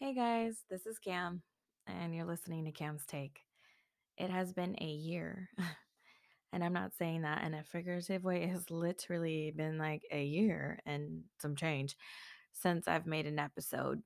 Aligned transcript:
Hey 0.00 0.14
guys, 0.14 0.54
this 0.70 0.86
is 0.86 1.00
Cam, 1.00 1.42
and 1.88 2.14
you're 2.14 2.24
listening 2.24 2.66
to 2.66 2.70
Cam's 2.70 3.04
Take. 3.04 3.40
It 4.16 4.30
has 4.30 4.52
been 4.52 4.76
a 4.80 4.86
year, 4.86 5.48
and 6.52 6.62
I'm 6.62 6.72
not 6.72 6.94
saying 6.96 7.22
that 7.22 7.42
in 7.42 7.52
a 7.52 7.64
figurative 7.64 8.22
way. 8.22 8.44
It 8.44 8.50
has 8.50 8.70
literally 8.70 9.50
been 9.50 9.76
like 9.76 10.02
a 10.12 10.22
year 10.22 10.78
and 10.86 11.24
some 11.42 11.56
change 11.56 11.96
since 12.52 12.86
I've 12.86 13.08
made 13.08 13.26
an 13.26 13.40
episode. 13.40 14.02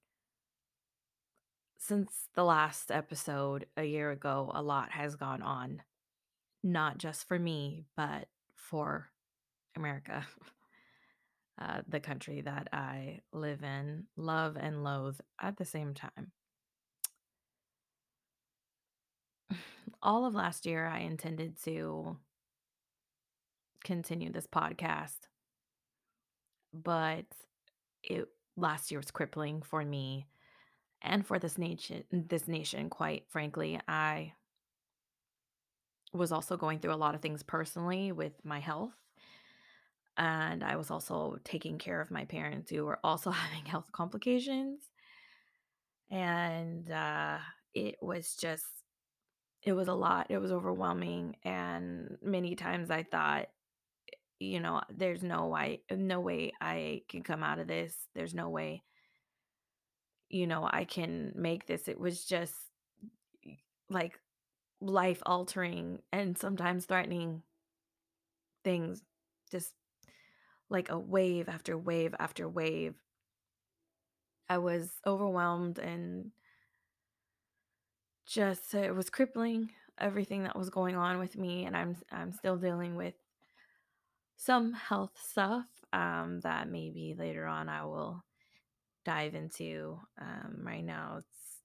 Since 1.77 2.27
the 2.35 2.45
last 2.45 2.91
episode 2.91 3.67
a 3.77 3.85
year 3.85 4.13
ago, 4.13 4.51
a 4.55 4.63
lot 4.63 4.93
has 4.93 5.15
gone 5.15 5.43
on, 5.43 5.83
not 6.63 6.97
just 6.97 7.29
for 7.29 7.39
me, 7.39 7.85
but 7.99 8.29
for 8.55 9.11
America, 9.77 10.27
uh, 11.63 11.83
the 11.89 12.01
country 12.01 12.41
that 12.41 12.69
I 12.73 13.21
live 13.33 13.63
in, 13.63 14.05
love 14.17 14.57
and 14.59 14.83
loathe 14.83 15.21
at 15.41 15.57
the 15.57 15.65
same 15.65 15.95
time. 15.95 16.33
all 20.03 20.25
of 20.25 20.35
last 20.35 20.67
year, 20.67 20.87
I 20.87 21.01
intended 21.01 21.63
to 21.65 22.17
continue 23.85 24.33
this 24.33 24.47
podcast, 24.47 25.29
but 26.73 27.27
it 28.03 28.27
last 28.57 28.91
year 28.91 28.99
was 28.99 29.11
crippling 29.11 29.63
for 29.63 29.85
me 29.85 30.27
and 31.01 31.27
for 31.27 31.39
this 31.39 31.59
nation. 31.59 32.05
This 32.11 32.49
nation, 32.49 32.91
quite 32.91 33.25
frankly, 33.29 33.79
I 33.87 34.33
was 36.13 36.33
also 36.33 36.57
going 36.57 36.81
through 36.81 36.95
a 36.95 36.97
lot 36.97 37.15
of 37.15 37.23
things 37.23 37.43
personally 37.43 38.11
with 38.13 38.33
my 38.45 38.59
health. 38.59 38.93
And 40.17 40.63
I 40.63 40.77
was 40.77 40.91
also 40.91 41.39
taking 41.45 41.79
care 41.79 42.01
of 42.01 42.11
my 42.11 42.25
parents 42.25 42.71
who 42.71 42.85
were 42.85 42.99
also 43.03 43.31
having 43.31 43.65
health 43.65 43.91
complications. 43.93 44.81
And 46.11 46.91
uh, 46.91 47.39
it 47.75 47.97
was 48.03 48.35
just, 48.35 48.67
it 49.63 49.73
was 49.73 49.89
a 49.89 49.95
lot. 49.95 50.27
It 50.29 50.39
was 50.39 50.53
overwhelming. 50.53 51.37
And 51.45 52.19
many 52.23 52.55
times 52.55 52.91
I 52.91 53.05
thought, 53.05 53.47
you 54.39 54.61
know, 54.61 54.83
there's 54.91 55.23
no 55.23 55.47
way, 55.47 55.83
no 55.91 56.21
way 56.21 56.53
I 56.61 57.03
can 57.09 57.23
come 57.23 57.43
out 57.43 57.61
of 57.61 57.69
this. 57.69 57.95
There's 58.15 58.35
no 58.35 58.51
way, 58.51 58.83
you 60.29 60.47
know, 60.47 60.69
I 60.71 60.85
can 60.85 61.33
make 61.35 61.67
this. 61.67 61.89
It 61.89 61.99
was 61.99 62.25
just 62.25 62.55
like 63.89 64.19
life 64.81 65.23
altering 65.25 66.01
and 66.13 66.37
sometimes 66.37 66.87
threatening 66.87 67.43
things, 68.65 69.03
just 69.51 69.73
like 70.73 70.91
a 70.91 70.99
wave 70.99 71.49
after 71.49 71.77
wave 71.79 72.15
after 72.19 72.49
wave. 72.49 72.95
I 74.49 74.59
was 74.59 74.91
overwhelmed 75.07 75.79
and 75.79 76.33
just 78.27 78.75
it 78.75 78.95
was 78.95 79.11
crippling 79.11 79.71
everything 79.99 80.45
that 80.45 80.57
was 80.57 80.71
going 80.71 80.97
on 80.97 81.19
with 81.19 81.37
me 81.37 81.65
and 81.65 81.77
I'm 81.77 81.97
I'm 82.11 82.33
still 82.33 82.57
dealing 82.57 82.97
with 82.97 83.15
some 84.37 84.73
health 84.73 85.13
stuff 85.23 85.67
um, 85.93 86.41
that 86.43 86.69
maybe 86.69 87.15
later 87.17 87.47
on 87.47 87.69
I 87.69 87.85
will 87.85 88.25
dive 89.05 89.35
into. 89.35 89.99
Um, 90.21 90.61
right 90.65 90.85
now, 90.85 91.17
it's 91.19 91.59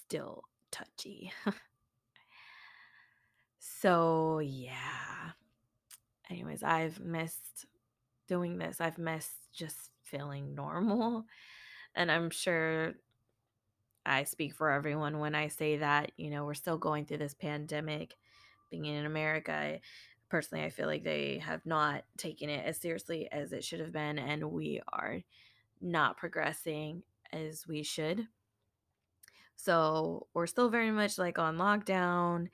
still 0.00 0.44
touchy. 0.70 1.32
so, 3.58 4.38
yeah. 4.40 5.32
Anyways, 6.30 6.62
I've 6.62 7.00
missed 7.00 7.66
doing 8.26 8.58
this. 8.58 8.80
I've 8.80 8.98
missed 8.98 9.32
just 9.52 9.90
feeling 10.02 10.54
normal. 10.54 11.24
And 11.96 12.10
I'm 12.10 12.30
sure 12.30 12.94
I 14.04 14.24
speak 14.24 14.54
for 14.54 14.72
everyone 14.72 15.20
when 15.20 15.36
I 15.36 15.46
say 15.46 15.76
that, 15.76 16.10
you 16.16 16.28
know, 16.28 16.44
we're 16.44 16.54
still 16.54 16.76
going 16.76 17.06
through 17.06 17.18
this 17.18 17.34
pandemic. 17.34 18.14
Being 18.68 18.86
in 18.86 19.06
America, 19.06 19.78
personally, 20.28 20.64
I 20.64 20.70
feel 20.70 20.88
like 20.88 21.04
they 21.04 21.38
have 21.38 21.64
not 21.64 22.02
taken 22.18 22.50
it 22.50 22.66
as 22.66 22.80
seriously 22.80 23.28
as 23.30 23.52
it 23.52 23.62
should 23.62 23.78
have 23.78 23.92
been. 23.92 24.18
And 24.18 24.50
we 24.50 24.80
are 24.92 25.20
not 25.80 26.16
progressing 26.16 27.04
as 27.32 27.64
we 27.68 27.84
should. 27.84 28.26
So 29.56 30.26
we're 30.34 30.46
still 30.46 30.68
very 30.68 30.90
much 30.90 31.16
like 31.16 31.38
on 31.38 31.56
lockdown 31.56 32.48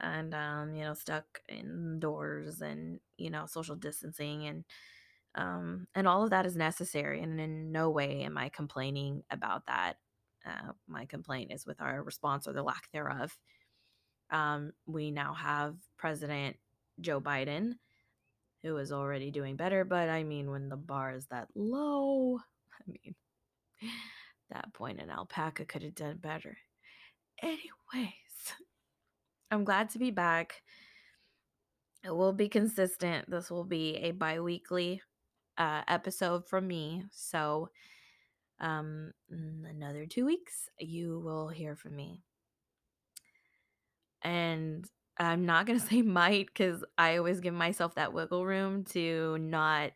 and 0.00 0.34
um, 0.34 0.74
you 0.74 0.84
know, 0.84 0.94
stuck 0.94 1.24
indoors 1.48 2.60
and, 2.60 3.00
you 3.16 3.30
know, 3.30 3.46
social 3.46 3.76
distancing 3.76 4.46
and 4.46 4.64
um 5.36 5.86
and 5.96 6.06
all 6.06 6.22
of 6.22 6.30
that 6.30 6.46
is 6.46 6.56
necessary 6.56 7.20
and 7.20 7.40
in 7.40 7.72
no 7.72 7.90
way 7.90 8.22
am 8.22 8.38
I 8.38 8.48
complaining 8.50 9.22
about 9.30 9.66
that. 9.66 9.94
Uh, 10.46 10.72
my 10.86 11.06
complaint 11.06 11.52
is 11.52 11.66
with 11.66 11.80
our 11.80 12.02
response 12.02 12.46
or 12.46 12.52
the 12.52 12.62
lack 12.62 12.90
thereof. 12.92 13.36
Um, 14.30 14.72
we 14.86 15.10
now 15.10 15.34
have 15.34 15.76
President 15.96 16.56
Joe 17.00 17.20
Biden, 17.20 17.74
who 18.62 18.76
is 18.78 18.92
already 18.92 19.30
doing 19.30 19.56
better, 19.56 19.84
but 19.84 20.08
I 20.08 20.24
mean, 20.24 20.50
when 20.50 20.68
the 20.68 20.76
bar 20.76 21.14
is 21.14 21.26
that 21.26 21.48
low, 21.54 22.38
I 22.80 22.90
mean, 22.90 23.14
that 24.50 24.72
point 24.72 25.00
an 25.00 25.10
alpaca 25.10 25.64
could 25.64 25.82
have 25.82 25.94
done 25.94 26.16
better. 26.18 26.56
Anyways, 27.42 28.23
I'm 29.50 29.64
glad 29.64 29.90
to 29.90 29.98
be 29.98 30.10
back. 30.10 30.62
It 32.04 32.14
will 32.14 32.32
be 32.32 32.48
consistent. 32.48 33.30
This 33.30 33.50
will 33.50 33.64
be 33.64 33.96
a 33.96 34.10
bi 34.10 34.40
weekly 34.40 35.00
uh, 35.56 35.82
episode 35.88 36.46
from 36.46 36.66
me. 36.66 37.04
So, 37.12 37.70
um, 38.60 39.12
another 39.30 40.06
two 40.06 40.26
weeks, 40.26 40.68
you 40.78 41.20
will 41.20 41.48
hear 41.48 41.76
from 41.76 41.96
me. 41.96 42.22
And 44.22 44.86
I'm 45.18 45.46
not 45.46 45.66
going 45.66 45.78
to 45.80 45.86
say 45.86 46.02
might 46.02 46.46
because 46.46 46.84
I 46.98 47.16
always 47.16 47.40
give 47.40 47.54
myself 47.54 47.94
that 47.94 48.12
wiggle 48.12 48.44
room 48.44 48.84
to 48.86 49.38
not 49.38 49.92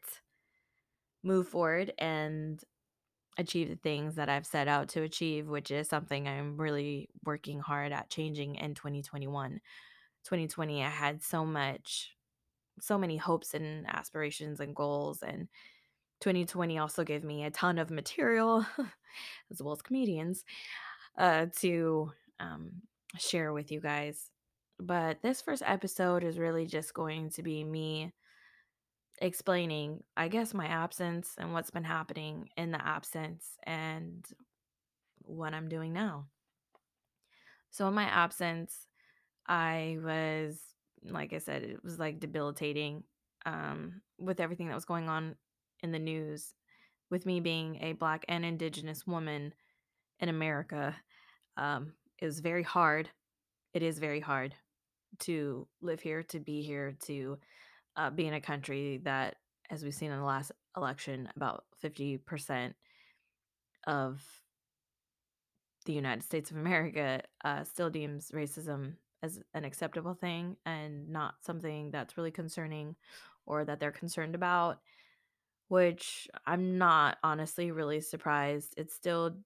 move 1.22 1.48
forward 1.48 1.92
and 1.98 2.62
achieve 3.38 3.69
the 3.69 3.76
things 3.76 4.16
that 4.16 4.28
I've 4.28 4.47
set 4.47 4.69
out 4.69 4.88
to 4.91 5.03
achieve, 5.03 5.47
which 5.49 5.71
is 5.71 5.88
something 5.88 6.26
I'm 6.26 6.56
really 6.56 7.09
working 7.25 7.60
hard 7.60 7.93
at 7.93 8.10
changing 8.10 8.56
in 8.56 8.75
2021. 8.75 9.60
2020, 10.25 10.82
I 10.82 10.88
had 10.88 11.22
so 11.22 11.47
much, 11.47 12.10
so 12.81 12.99
many 12.99 13.16
hopes 13.16 13.54
and 13.54 13.87
aspirations 13.87 14.60
and 14.60 14.75
goals. 14.75 15.22
And 15.22 15.49
2020 16.21 16.78
also 16.78 17.04
gave 17.04 17.22
me 17.22 17.44
a 17.44 17.50
ton 17.50 17.78
of 17.78 17.91
material, 17.91 18.66
as 19.50 19.62
well 19.62 19.72
as 19.72 19.82
comedians, 19.82 20.44
uh, 21.16 21.47
to 21.60 22.10
um, 22.41 22.72
share 23.19 23.53
with 23.53 23.70
you 23.70 23.81
guys. 23.81 24.31
But 24.81 25.22
this 25.22 25.41
first 25.41 25.62
episode 25.65 26.25
is 26.25 26.38
really 26.38 26.66
just 26.66 26.93
going 26.93 27.31
to 27.31 27.43
be 27.43 27.65
me 27.65 28.12
explaining, 29.21 30.03
I 30.17 30.29
guess, 30.29 30.55
my 30.55 30.67
absence 30.67 31.34
and 31.39 31.53
what's 31.53 31.71
been 31.71 31.84
happening 31.84 32.49
in 32.56 32.71
the 32.71 32.84
absence 32.84 33.56
and 33.65 34.25
what 35.23 35.55
I'm 35.55 35.69
doing 35.69 35.93
now. 35.93 36.27
So, 37.71 37.87
in 37.89 37.95
my 37.95 38.05
absence, 38.05 38.87
I 39.47 39.99
was, 40.03 40.59
like 41.05 41.33
I 41.33 41.39
said, 41.39 41.62
it 41.62 41.83
was 41.84 41.99
like 41.99 42.21
debilitating 42.21 43.05
um, 43.47 44.01
with 44.19 44.41
everything 44.41 44.69
that 44.69 44.75
was 44.75 44.84
going 44.84 45.09
on 45.09 45.37
in 45.83 45.93
the 45.93 45.99
news. 45.99 46.55
With 47.11 47.25
me 47.25 47.41
being 47.41 47.79
a 47.83 47.95
Black 47.95 48.25
and 48.29 48.45
Indigenous 48.45 49.06
woman 49.06 49.55
in 50.21 50.29
America, 50.29 50.95
um, 51.56 51.95
it 52.19 52.27
was 52.27 52.41
very 52.41 52.62
hard. 52.62 53.09
It 53.73 53.83
is 53.83 53.99
very 53.99 54.21
hard 54.21 54.55
to 55.21 55.67
live 55.81 56.00
here, 56.00 56.23
to 56.25 56.41
be 56.41 56.62
here, 56.62 56.97
to 57.06 57.39
uh, 57.98 58.10
be 58.10 58.26
in 58.26 58.34
a 58.34 58.41
country 58.41 59.00
that, 59.04 59.36
as 59.70 59.82
we've 59.82 59.94
seen 59.94 60.12
in 60.12 60.19
the 60.19 60.25
last 60.25 60.53
election, 60.76 61.28
about 61.36 61.64
50% 61.84 62.72
of 63.86 64.22
the 65.84 65.93
United 65.93 66.23
States 66.23 66.50
of 66.50 66.56
America 66.56 67.20
uh, 67.44 67.64
still 67.64 67.90
deems 67.90 68.31
racism 68.31 68.94
as 69.23 69.40
an 69.52 69.64
acceptable 69.64 70.14
thing 70.14 70.56
and 70.64 71.08
not 71.08 71.34
something 71.44 71.90
that's 71.90 72.17
really 72.17 72.31
concerning 72.31 72.94
or 73.46 73.64
that 73.64 73.81
they're 73.81 73.90
concerned 73.90 74.34
about, 74.34 74.78
which 75.69 76.28
I'm 76.46 76.78
not 76.78 77.19
honestly 77.25 77.73
really 77.73 78.00
surprised. 78.00 78.75
It's 78.76 78.94
still, 78.94 79.37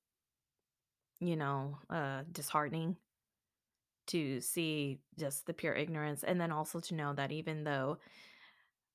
you 1.21 1.37
know, 1.37 1.79
uh, 1.88 2.23
disheartening 2.31 2.97
to 4.09 4.41
see 4.41 4.99
just 5.19 5.47
the 5.47 5.55
pure 5.55 5.75
ignorance 5.75 6.25
and 6.25 6.41
then 6.41 6.53
also 6.53 6.81
to 6.81 6.94
know 6.94 7.15
that 7.15 7.32
even 7.32 7.65
though 7.65 7.99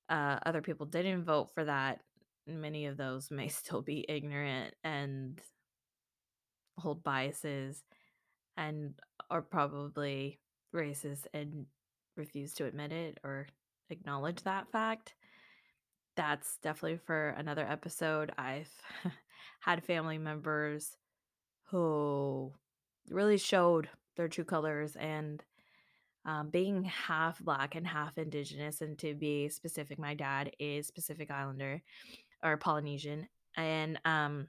uh, 0.09 0.39
other 0.45 0.61
people 0.61 0.85
didn't 0.85 1.25
vote 1.25 1.49
for 1.53 1.65
that, 1.65 2.01
many 2.45 2.85
of 2.85 2.97
those 2.97 3.29
may 3.31 3.47
still 3.47 3.81
be 3.81 4.05
ignorant 4.07 4.73
and 4.83 5.39
hold 6.77 7.03
biases 7.03 7.83
and 8.55 8.93
are 9.29 9.41
probably 9.41 10.39
racist 10.75 11.25
and 11.33 11.65
refuse 12.15 12.53
to 12.53 12.65
admit 12.65 12.91
it 12.91 13.17
or 13.23 13.47
acknowledge 13.89 14.43
that 14.43 14.71
fact. 14.71 15.15
That's 16.15 16.57
definitely 16.63 16.99
for 17.05 17.29
another 17.29 17.65
episode. 17.67 18.31
I've 18.37 18.71
had 19.59 19.83
family 19.83 20.17
members 20.17 20.97
who 21.65 22.53
really 23.09 23.37
showed 23.37 23.89
their 24.15 24.27
true 24.27 24.43
colors 24.43 24.95
and 24.95 25.43
um, 26.25 26.49
being 26.49 26.83
half 26.83 27.39
black 27.39 27.75
and 27.75 27.87
half 27.87 28.17
indigenous 28.17 28.81
and 28.81 28.97
to 28.99 29.13
be 29.13 29.49
specific 29.49 29.97
my 29.97 30.13
dad 30.13 30.51
is 30.59 30.91
pacific 30.91 31.31
islander 31.31 31.81
or 32.43 32.57
polynesian 32.57 33.27
and 33.55 33.99
um 34.05 34.47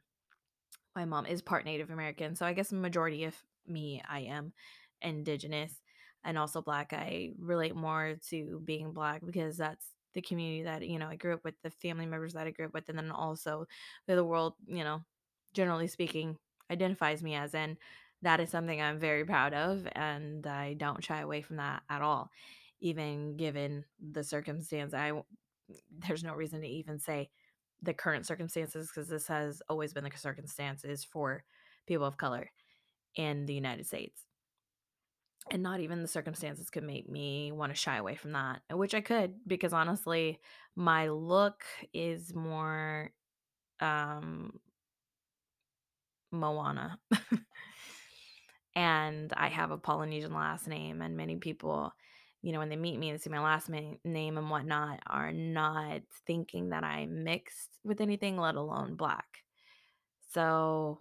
my 0.96 1.04
mom 1.04 1.26
is 1.26 1.42
part 1.42 1.64
native 1.64 1.90
american 1.90 2.34
so 2.34 2.44
i 2.44 2.52
guess 2.52 2.70
the 2.70 2.76
majority 2.76 3.24
of 3.24 3.34
me 3.66 4.02
i 4.08 4.20
am 4.20 4.52
indigenous 5.02 5.80
and 6.24 6.38
also 6.38 6.60
black. 6.62 6.92
I 6.92 7.32
relate 7.38 7.76
more 7.76 8.16
to 8.30 8.60
being 8.64 8.92
black 8.92 9.22
because 9.24 9.56
that's 9.56 9.86
the 10.14 10.22
community 10.22 10.62
that 10.64 10.86
you 10.88 10.98
know 10.98 11.06
i 11.06 11.16
grew 11.16 11.34
up 11.34 11.44
with 11.44 11.54
the 11.62 11.70
family 11.70 12.06
members 12.06 12.32
that 12.32 12.46
i 12.46 12.50
grew 12.50 12.64
up 12.64 12.72
with 12.72 12.88
and 12.88 12.98
then 12.98 13.10
also 13.10 13.66
the 14.06 14.24
world 14.24 14.54
you 14.66 14.82
know 14.82 15.02
generally 15.52 15.86
speaking 15.86 16.34
identifies 16.70 17.22
me 17.22 17.34
as 17.34 17.54
and 17.54 17.76
that 18.22 18.40
is 18.40 18.50
something 18.50 18.80
i'm 18.80 18.98
very 18.98 19.24
proud 19.24 19.54
of 19.54 19.86
and 19.92 20.46
i 20.46 20.74
don't 20.74 21.04
shy 21.04 21.20
away 21.20 21.42
from 21.42 21.56
that 21.56 21.82
at 21.88 22.02
all 22.02 22.30
even 22.80 23.36
given 23.36 23.84
the 24.12 24.22
circumstance. 24.22 24.94
I 24.94 25.12
there's 26.06 26.24
no 26.24 26.34
reason 26.34 26.60
to 26.62 26.66
even 26.66 26.98
say 26.98 27.28
the 27.82 27.92
current 27.92 28.26
circumstances 28.26 28.88
because 28.88 29.08
this 29.08 29.26
has 29.26 29.62
always 29.68 29.92
been 29.92 30.04
the 30.04 30.10
circumstances 30.16 31.04
for 31.04 31.44
people 31.86 32.06
of 32.06 32.16
color 32.16 32.50
in 33.14 33.46
the 33.46 33.54
united 33.54 33.86
states. 33.86 34.22
And 35.50 35.62
not 35.62 35.80
even 35.80 36.02
the 36.02 36.08
circumstances 36.08 36.68
could 36.68 36.82
make 36.84 37.08
me 37.08 37.52
want 37.52 37.72
to 37.72 37.78
shy 37.78 37.96
away 37.96 38.16
from 38.16 38.32
that 38.32 38.60
which 38.70 38.94
i 38.94 39.00
could 39.00 39.34
because 39.46 39.72
honestly 39.72 40.40
my 40.76 41.08
look 41.08 41.64
is 41.92 42.34
more 42.34 43.10
um 43.80 44.58
moana 46.32 46.98
and 48.78 49.32
i 49.36 49.48
have 49.48 49.72
a 49.72 49.76
polynesian 49.76 50.32
last 50.32 50.68
name 50.68 51.02
and 51.02 51.16
many 51.16 51.34
people 51.34 51.92
you 52.42 52.52
know 52.52 52.60
when 52.60 52.68
they 52.68 52.76
meet 52.76 52.96
me 52.96 53.10
and 53.10 53.20
see 53.20 53.28
my 53.28 53.40
last 53.40 53.68
ma- 53.68 53.96
name 54.04 54.38
and 54.38 54.48
whatnot 54.48 55.00
are 55.08 55.32
not 55.32 56.00
thinking 56.28 56.68
that 56.68 56.84
i'm 56.84 57.24
mixed 57.24 57.70
with 57.82 58.00
anything 58.00 58.36
let 58.36 58.54
alone 58.54 58.94
black. 58.94 59.42
So 60.32 61.00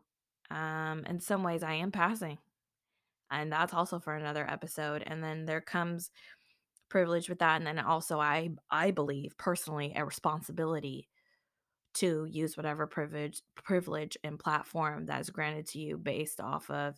um 0.49 1.05
in 1.07 1.19
some 1.19 1.43
ways 1.43 1.61
i 1.61 1.73
am 1.73 1.91
passing. 1.91 2.39
And 3.29 3.51
that's 3.51 3.73
also 3.73 3.99
for 3.99 4.15
another 4.15 4.49
episode 4.49 5.03
and 5.05 5.23
then 5.23 5.45
there 5.45 5.61
comes 5.61 6.09
privilege 6.89 7.29
with 7.29 7.39
that 7.39 7.57
and 7.57 7.67
then 7.67 7.77
also 7.77 8.19
i 8.19 8.49
i 8.71 8.89
believe 8.89 9.37
personally 9.37 9.93
a 9.95 10.05
responsibility 10.05 11.09
to 11.93 12.25
use 12.25 12.55
whatever 12.55 12.87
privilege 12.87 13.41
privilege 13.55 14.17
and 14.23 14.39
platform 14.39 15.07
that 15.07 15.19
is 15.19 15.29
granted 15.29 15.67
to 15.67 15.79
you 15.79 15.97
based 15.97 16.39
off 16.39 16.69
of 16.69 16.95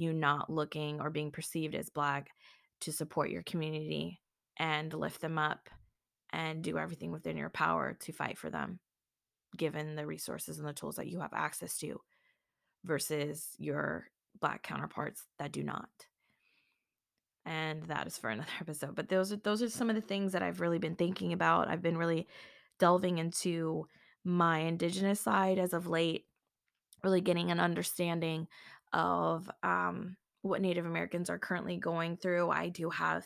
you 0.00 0.12
not 0.12 0.50
looking 0.50 1.00
or 1.00 1.10
being 1.10 1.30
perceived 1.30 1.74
as 1.74 1.88
black 1.90 2.30
to 2.80 2.92
support 2.92 3.30
your 3.30 3.42
community 3.42 4.20
and 4.58 4.92
lift 4.92 5.20
them 5.20 5.38
up 5.38 5.68
and 6.32 6.62
do 6.62 6.78
everything 6.78 7.10
within 7.12 7.36
your 7.36 7.50
power 7.50 7.96
to 8.00 8.12
fight 8.12 8.38
for 8.38 8.50
them 8.50 8.78
given 9.56 9.96
the 9.96 10.06
resources 10.06 10.58
and 10.58 10.68
the 10.68 10.72
tools 10.72 10.96
that 10.96 11.08
you 11.08 11.20
have 11.20 11.32
access 11.34 11.76
to 11.76 12.00
versus 12.84 13.48
your 13.58 14.06
black 14.40 14.62
counterparts 14.62 15.26
that 15.38 15.52
do 15.52 15.62
not 15.62 15.88
and 17.46 17.82
that 17.84 18.06
is 18.06 18.18
for 18.18 18.30
another 18.30 18.48
episode. 18.60 18.94
But 18.94 19.08
those 19.08 19.32
are 19.32 19.36
those 19.36 19.62
are 19.62 19.68
some 19.68 19.90
of 19.90 19.96
the 19.96 20.02
things 20.02 20.32
that 20.32 20.42
I've 20.42 20.60
really 20.60 20.78
been 20.78 20.96
thinking 20.96 21.32
about. 21.32 21.68
I've 21.68 21.82
been 21.82 21.98
really 21.98 22.26
delving 22.78 23.18
into 23.18 23.86
my 24.24 24.60
indigenous 24.60 25.20
side 25.20 25.58
as 25.58 25.72
of 25.72 25.86
late, 25.86 26.26
really 27.02 27.20
getting 27.20 27.50
an 27.50 27.60
understanding 27.60 28.46
of 28.92 29.50
um, 29.62 30.16
what 30.42 30.60
Native 30.60 30.86
Americans 30.86 31.30
are 31.30 31.38
currently 31.38 31.76
going 31.76 32.16
through. 32.16 32.50
I 32.50 32.68
do 32.68 32.90
have 32.90 33.24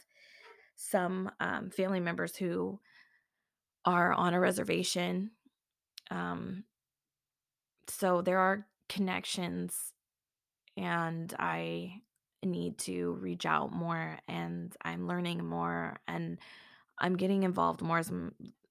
some 0.76 1.30
um, 1.40 1.70
family 1.70 2.00
members 2.00 2.36
who 2.36 2.80
are 3.84 4.12
on 4.12 4.34
a 4.34 4.40
reservation. 4.40 5.30
Um, 6.10 6.64
so 7.88 8.22
there 8.22 8.38
are 8.38 8.66
connections, 8.88 9.92
and 10.76 11.32
I 11.38 12.02
need 12.44 12.78
to 12.78 13.12
reach 13.20 13.46
out 13.46 13.72
more 13.72 14.18
and 14.28 14.74
I'm 14.82 15.06
learning 15.06 15.44
more 15.44 15.96
and 16.06 16.38
I'm 16.98 17.16
getting 17.16 17.42
involved 17.42 17.82
more 17.82 17.98
as 17.98 18.12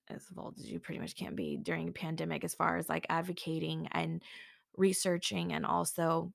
as 0.10 0.26
involved 0.30 0.60
as 0.60 0.70
you 0.70 0.80
pretty 0.80 1.00
much 1.00 1.16
can 1.16 1.36
be 1.36 1.58
during 1.58 1.90
a 1.90 1.92
pandemic 1.92 2.44
as 2.44 2.54
far 2.54 2.78
as 2.78 2.88
like 2.88 3.06
advocating 3.10 3.88
and 3.92 4.22
researching 4.78 5.54
and 5.54 5.66
also 5.66 6.32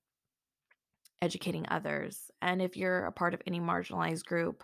educating 1.20 1.66
others. 1.68 2.30
And 2.40 2.62
if 2.62 2.76
you're 2.76 3.06
a 3.06 3.12
part 3.12 3.34
of 3.34 3.42
any 3.46 3.60
marginalized 3.60 4.24
group, 4.24 4.62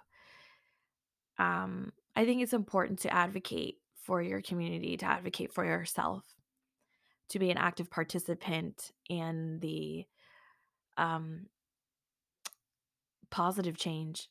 um, 1.39 1.93
I 2.15 2.25
think 2.25 2.43
it's 2.43 2.53
important 2.53 3.01
to 3.01 3.13
advocate 3.13 3.79
for 4.03 4.23
your 4.23 4.41
community, 4.41 4.97
to 4.99 5.07
advocate 5.07 5.53
for 5.53 5.65
yourself, 5.65 6.25
to 7.31 7.39
be 7.39 7.51
an 7.51 7.59
active 7.59 7.91
participant 7.91 8.93
in 9.09 9.59
the 9.61 10.05
um, 10.97 11.47
positive 13.31 13.77
change 13.77 14.29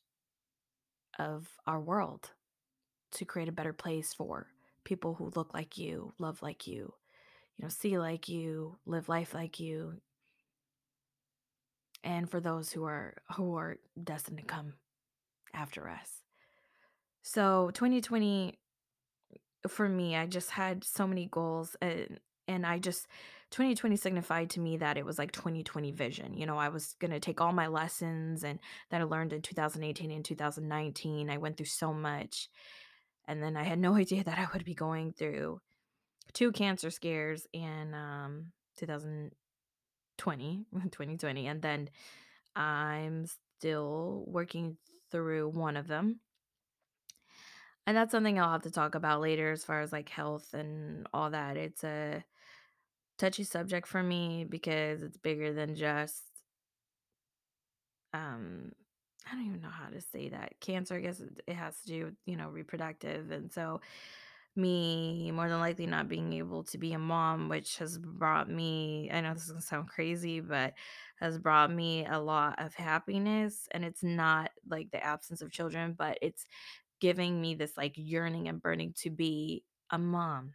of 1.20 1.48
our 1.68 1.80
world 1.80 2.32
to 3.12 3.26
create 3.26 3.50
a 3.50 3.54
better 3.54 3.74
place 3.74 4.14
for 4.14 4.48
people 4.84 5.14
who 5.16 5.32
look 5.36 5.54
like 5.54 5.78
you, 5.78 6.14
love 6.20 6.42
like 6.42 6.68
you, 6.68 6.94
you 7.58 7.64
know, 7.64 7.70
see 7.70 7.98
like 7.98 8.28
you, 8.28 8.78
live 8.86 9.10
life 9.10 9.34
like 9.34 9.60
you, 9.60 9.96
and 12.04 12.30
for 12.30 12.40
those 12.40 12.72
who 12.72 12.86
are 12.86 13.16
who 13.36 13.56
are 13.56 13.78
destined 14.02 14.38
to 14.38 14.44
come 14.44 14.74
after 15.54 15.88
us. 15.88 16.22
So 17.22 17.72
2020 17.74 18.58
for 19.68 19.88
me, 19.88 20.16
I 20.16 20.26
just 20.26 20.52
had 20.52 20.84
so 20.84 21.08
many 21.08 21.28
goals 21.32 21.76
and 21.82 22.20
and 22.48 22.66
I 22.66 22.80
just 22.80 23.08
2020 23.52 23.96
signified 23.96 24.50
to 24.52 24.60
me 24.60 24.78
that 24.78 24.98
it 24.98 25.06
was 25.06 25.18
like 25.18 25.32
2020 25.32 25.92
vision. 25.92 26.34
You 26.34 26.46
know, 26.46 26.58
I 26.58 26.70
was 26.70 26.96
going 27.00 27.12
to 27.12 27.20
take 27.20 27.40
all 27.40 27.54
my 27.54 27.68
lessons 27.68 28.44
and 28.44 28.60
that 28.90 29.00
I 29.00 29.04
learned 29.04 29.32
in 29.32 29.42
2018 29.42 30.12
and 30.12 30.26
2019. 30.26 31.30
I 31.30 31.38
went 31.38 31.56
through 31.56 31.68
so 31.68 31.94
much. 31.94 32.50
And 33.28 33.42
then 33.42 33.56
I 33.56 33.64
had 33.64 33.80
no 33.80 33.96
idea 33.98 34.24
that 34.24 34.40
I 34.40 34.48
would 34.52 34.66
be 34.66 34.74
going 34.74 35.14
through 35.14 35.62
two 36.34 36.52
cancer 36.52 36.90
scares 36.90 37.46
in 37.54 37.94
um 37.94 38.52
2020, 40.18 40.66
2020 40.92 41.48
and 41.48 41.62
then 41.62 41.90
I'm 42.56 43.26
still 43.58 44.24
working 44.28 44.78
through 45.12 45.50
one 45.50 45.78
of 45.78 45.88
them. 45.88 46.20
And 47.86 47.98
that's 47.98 48.12
something 48.12 48.40
I'll 48.40 48.52
have 48.52 48.64
to 48.64 48.72
talk 48.72 48.96
about 48.96 49.22
later 49.22 49.52
as 49.52 49.64
far 49.64 49.82
as 49.82 49.92
like 49.92 50.10
health 50.10 50.54
and 50.54 51.08
all 51.14 51.32
that. 51.32 51.58
It's 51.58 51.84
a 51.84 52.24
touchy 53.18 53.44
subject 53.44 53.88
for 53.88 54.02
me 54.02 54.46
because 54.48 55.02
it's 55.02 55.18
bigger 55.18 55.54
than 55.54 55.76
just 55.76 56.24
um 58.14 58.72
I 59.30 59.36
don't 59.36 59.46
even 59.46 59.62
know 59.62 59.70
how 59.70 59.90
to 59.90 60.02
say 60.02 60.30
that. 60.30 60.54
Cancer, 60.60 60.96
I 60.96 61.00
guess 61.00 61.22
it 61.48 61.54
has 61.54 61.80
to 61.82 61.88
do 61.88 62.06
with, 62.06 62.16
you 62.26 62.36
know, 62.36 62.50
reproductive. 62.50 63.32
And 63.32 63.52
so 63.52 63.80
me 64.56 65.32
more 65.32 65.50
than 65.50 65.60
likely 65.60 65.86
not 65.88 66.08
being 66.10 66.34
able 66.34 66.64
to 66.66 66.78
be 66.78 66.94
a 66.94 67.00
mom, 67.00 67.50
which 67.50 67.78
has 67.78 67.98
brought 67.98 68.50
me, 68.50 69.10
I 69.12 69.22
know 69.22 69.34
this 69.34 69.44
is 69.46 69.50
gonna 69.52 69.62
sound 69.62 69.90
crazy, 69.90 70.40
but 70.40 70.74
has 71.20 71.40
brought 71.40 71.72
me 71.72 72.06
a 72.06 72.20
lot 72.20 72.62
of 72.62 72.74
happiness. 72.76 73.68
And 73.72 73.84
it's 73.86 74.04
not 74.04 74.52
like 74.70 74.92
the 74.92 75.04
absence 75.04 75.42
of 75.42 75.52
children, 75.52 75.94
but 75.98 76.18
it's 76.22 76.46
giving 77.02 77.42
me 77.42 77.56
this 77.56 77.78
like 77.78 77.94
yearning 77.98 78.48
and 78.50 78.62
burning 78.62 78.94
to 79.00 79.10
be 79.12 79.64
a 79.92 80.00
mom, 80.00 80.54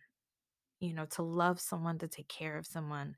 you 0.80 0.94
know, 0.94 1.06
to 1.06 1.22
love 1.22 1.60
someone, 1.60 1.98
to 2.00 2.08
take 2.08 2.28
care 2.28 2.58
of 2.58 2.66
someone. 2.66 3.16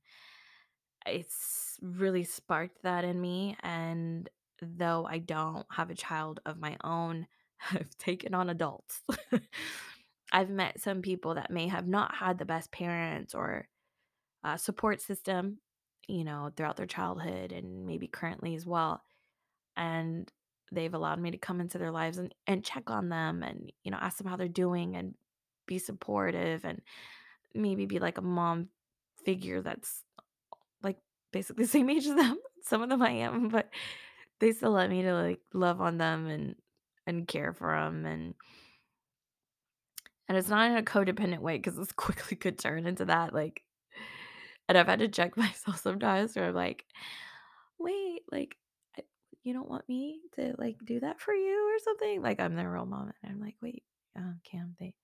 It's 1.06 1.78
really 1.82 2.25
sparked 2.25 2.82
that 2.82 3.04
in 3.04 3.20
me. 3.20 3.56
And 3.62 4.28
though 4.60 5.06
I 5.06 5.18
don't 5.18 5.66
have 5.70 5.90
a 5.90 5.94
child 5.94 6.40
of 6.44 6.58
my 6.58 6.76
own, 6.84 7.26
I've 7.72 7.96
taken 7.99 8.34
on 8.34 8.50
adults. 8.50 9.02
I've 10.32 10.50
met 10.50 10.80
some 10.80 11.02
people 11.02 11.34
that 11.34 11.50
may 11.50 11.68
have 11.68 11.87
not 11.87 12.14
had 12.14 12.38
the 12.38 12.44
best 12.44 12.70
parents 12.70 13.34
or 13.34 13.68
uh, 14.44 14.56
support 14.56 15.00
system, 15.00 15.58
you 16.06 16.25
know, 16.25 16.50
throughout 16.56 16.76
their 16.76 16.87
childhood 16.87 17.52
and 17.52 17.87
maybe 17.87 18.06
currently 18.06 18.54
as 18.54 18.66
well. 18.66 19.02
And 19.76 20.30
they've 20.72 20.94
allowed 20.94 21.20
me 21.20 21.32
to 21.32 21.38
come 21.38 21.60
into 21.60 21.78
their 21.78 21.90
lives 21.90 22.18
and, 22.18 22.34
and 22.46 22.64
check 22.64 22.90
on 22.90 23.08
them 23.08 23.42
and, 23.42 23.72
you 23.82 23.90
know, 23.90 23.99
ask 24.00 24.18
them 24.18 24.26
how 24.26 24.37
they're 24.37 24.49
doing 24.49 24.96
and 24.96 25.14
be 25.66 25.78
supportive 25.78 26.64
and 26.64 26.80
maybe 27.54 27.87
be 27.87 27.99
like 27.99 28.18
a 28.18 28.22
mom 28.22 28.68
figure 29.25 29.60
that's 29.60 30.04
like 30.82 30.96
basically 31.32 31.64
the 31.64 31.70
same 31.70 31.90
age 31.90 32.06
as 32.06 32.14
them. 32.14 32.38
Some 32.62 32.82
of 32.82 32.88
them 32.88 33.02
I 33.02 33.10
am, 33.10 33.49
but 33.49 33.70
they 34.38 34.52
still 34.52 34.72
let 34.72 34.90
me 34.90 35.02
to 35.02 35.14
like 35.14 35.40
love 35.52 35.80
on 35.80 35.99
them 35.99 36.26
and 36.26 36.54
and 37.06 37.26
care 37.26 37.52
for 37.52 37.75
them 37.75 38.04
and 38.06 38.34
and 40.30 40.38
it's 40.38 40.49
not 40.49 40.70
in 40.70 40.76
a 40.76 40.82
codependent 40.82 41.40
way 41.40 41.56
because 41.56 41.76
this 41.76 41.90
quickly 41.96 42.37
could 42.37 42.56
turn 42.56 42.87
into 42.87 43.04
that 43.04 43.34
like 43.34 43.64
and 44.70 44.78
I've 44.78 44.87
had 44.87 45.00
to 45.00 45.08
check 45.08 45.37
myself 45.37 45.80
sometimes 45.80 46.37
where 46.37 46.46
I'm 46.46 46.54
like, 46.54 46.84
wait, 47.80 48.22
like, 48.30 48.56
you 49.42 49.52
don't 49.52 49.68
want 49.68 49.88
me 49.88 50.20
to 50.37 50.54
like 50.58 50.76
do 50.84 51.00
that 51.00 51.20
for 51.20 51.34
you 51.34 51.75
or 51.75 51.78
something? 51.80 52.22
Like, 52.22 52.38
I'm 52.38 52.54
their 52.54 52.70
real 52.70 52.87
mom. 52.87 53.10
And 53.25 53.32
I'm 53.32 53.40
like, 53.40 53.56
wait, 53.60 53.82
uh, 54.16 54.34
Cam, 54.44 54.76
they, 54.78 54.94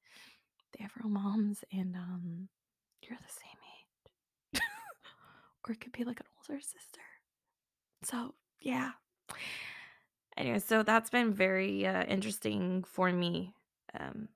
they 0.78 0.84
have 0.84 0.92
real 1.02 1.10
moms 1.10 1.64
and 1.72 1.96
um, 1.96 2.48
you're 3.02 3.18
the 3.18 3.32
same 3.32 3.58
age. 4.54 4.62
or 5.66 5.72
it 5.72 5.80
could 5.80 5.90
be 5.90 6.04
like 6.04 6.20
an 6.20 6.26
older 6.48 6.60
sister. 6.60 7.00
So, 8.04 8.34
yeah. 8.60 8.92
Anyway, 10.36 10.60
so 10.60 10.84
that's 10.84 11.10
been 11.10 11.32
very 11.32 11.84
uh, 11.84 12.04
interesting 12.04 12.84
for 12.86 13.10
me. 13.10 13.52
Um, 13.98 14.28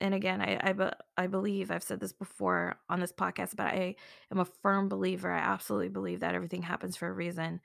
and 0.00 0.14
again, 0.14 0.40
I, 0.40 0.58
I, 0.62 0.72
be- 0.72 0.90
I 1.16 1.26
believe 1.26 1.70
I've 1.70 1.82
said 1.82 2.00
this 2.00 2.12
before 2.12 2.76
on 2.88 3.00
this 3.00 3.12
podcast, 3.12 3.56
but 3.56 3.66
I 3.66 3.96
am 4.30 4.38
a 4.38 4.44
firm 4.44 4.88
believer. 4.88 5.30
I 5.30 5.38
absolutely 5.38 5.88
believe 5.88 6.20
that 6.20 6.34
everything 6.34 6.62
happens 6.62 6.96
for 6.96 7.08
a 7.08 7.12
reason. 7.12 7.60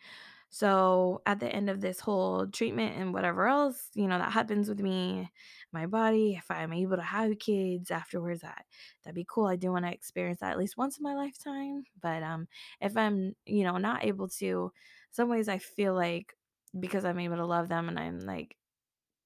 So 0.51 1.21
at 1.27 1.39
the 1.39 1.49
end 1.49 1.69
of 1.69 1.79
this 1.81 1.99
whole 1.99 2.47
treatment 2.47 2.97
and 2.97 3.13
whatever 3.13 3.47
else, 3.47 3.89
you 3.93 4.07
know, 4.07 4.17
that 4.17 4.31
happens 4.31 4.67
with 4.67 4.79
me, 4.79 5.31
my 5.71 5.85
body, 5.85 6.35
if 6.35 6.49
I'm 6.49 6.73
able 6.73 6.97
to 6.97 7.03
have 7.03 7.37
kids 7.39 7.91
afterwards, 7.91 8.41
that 8.41 8.65
that'd 9.03 9.15
be 9.15 9.27
cool. 9.29 9.45
I 9.47 9.55
do 9.57 9.71
want 9.71 9.85
to 9.85 9.93
experience 9.93 10.39
that 10.39 10.51
at 10.51 10.57
least 10.57 10.77
once 10.77 10.97
in 10.97 11.03
my 11.03 11.13
lifetime. 11.15 11.83
But 12.01 12.23
um 12.23 12.47
if 12.81 12.97
I'm, 12.97 13.35
you 13.45 13.63
know, 13.63 13.77
not 13.77 14.03
able 14.05 14.27
to, 14.39 14.71
some 15.11 15.29
ways 15.29 15.47
I 15.49 15.59
feel 15.59 15.93
like 15.93 16.35
because 16.79 17.05
I'm 17.05 17.19
able 17.19 17.37
to 17.37 17.45
love 17.45 17.69
them 17.69 17.87
and 17.89 17.99
I'm 17.99 18.19
like 18.19 18.55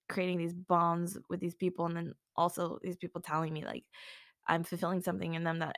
creating 0.10 0.38
these 0.38 0.54
bonds 0.54 1.18
with 1.30 1.40
these 1.40 1.56
people 1.56 1.86
and 1.86 1.96
then 1.96 2.14
also 2.36 2.80
these 2.82 2.98
people 2.98 3.22
telling 3.22 3.54
me 3.54 3.66
like 3.66 3.84
I'm 4.48 4.64
fulfilling 4.64 5.02
something 5.02 5.34
in 5.36 5.44
them 5.44 5.60
that 5.60 5.78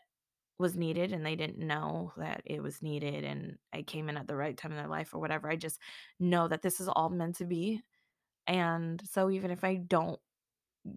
was 0.60 0.76
needed 0.78 1.14
and 1.14 1.26
they 1.26 1.36
didn't 1.36 1.60
know 1.60 2.14
that 2.18 2.42
it 2.46 2.64
was 2.64 2.82
needed 2.82 3.24
and 3.26 3.58
I 3.74 3.84
came 3.84 4.10
in 4.10 4.18
at 4.18 4.28
the 4.28 4.36
right 4.38 4.58
time 4.58 4.72
in 4.72 4.78
their 4.78 4.88
life 4.88 5.14
or 5.14 5.20
whatever. 5.20 5.50
I 5.50 5.56
just 5.58 5.80
know 6.20 6.48
that 6.48 6.62
this 6.62 6.80
is 6.80 6.88
all 6.90 7.10
meant 7.10 7.38
to 7.38 7.46
be. 7.46 7.82
And 8.48 9.02
so 9.10 9.30
even 9.32 9.52
if 9.52 9.64
I 9.64 9.76
don't 9.78 10.20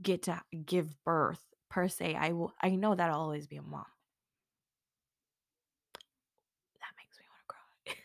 get 0.03 0.25
to 0.25 0.41
give 0.67 0.95
birth 1.05 1.43
per 1.71 1.89
se, 1.89 2.15
I 2.17 2.33
will 2.33 2.55
I 2.63 2.71
know 2.77 2.95
that 2.95 3.11
I'll 3.11 3.21
always 3.21 3.47
be 3.47 3.57
a 3.57 3.63
mom. 3.63 3.87
That 6.81 6.93
makes 6.97 7.19
me 7.19 7.25
want 7.31 7.43
to 7.43 7.47
cry. 7.47 8.05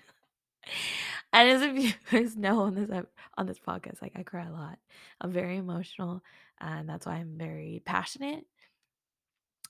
and 1.33 1.49
as 1.49 1.61
if 1.61 1.83
you 1.83 1.93
guys 2.11 2.35
know 2.37 2.61
on 2.61 2.75
this 2.75 2.89
on 3.37 3.45
this 3.47 3.59
podcast, 3.59 4.01
like 4.01 4.13
I 4.15 4.23
cry 4.23 4.45
a 4.45 4.51
lot. 4.51 4.77
I'm 5.21 5.31
very 5.31 5.57
emotional 5.57 6.21
Uh, 6.61 6.79
and 6.79 6.89
that's 6.89 7.05
why 7.05 7.15
I'm 7.15 7.37
very 7.37 7.81
passionate 7.85 8.45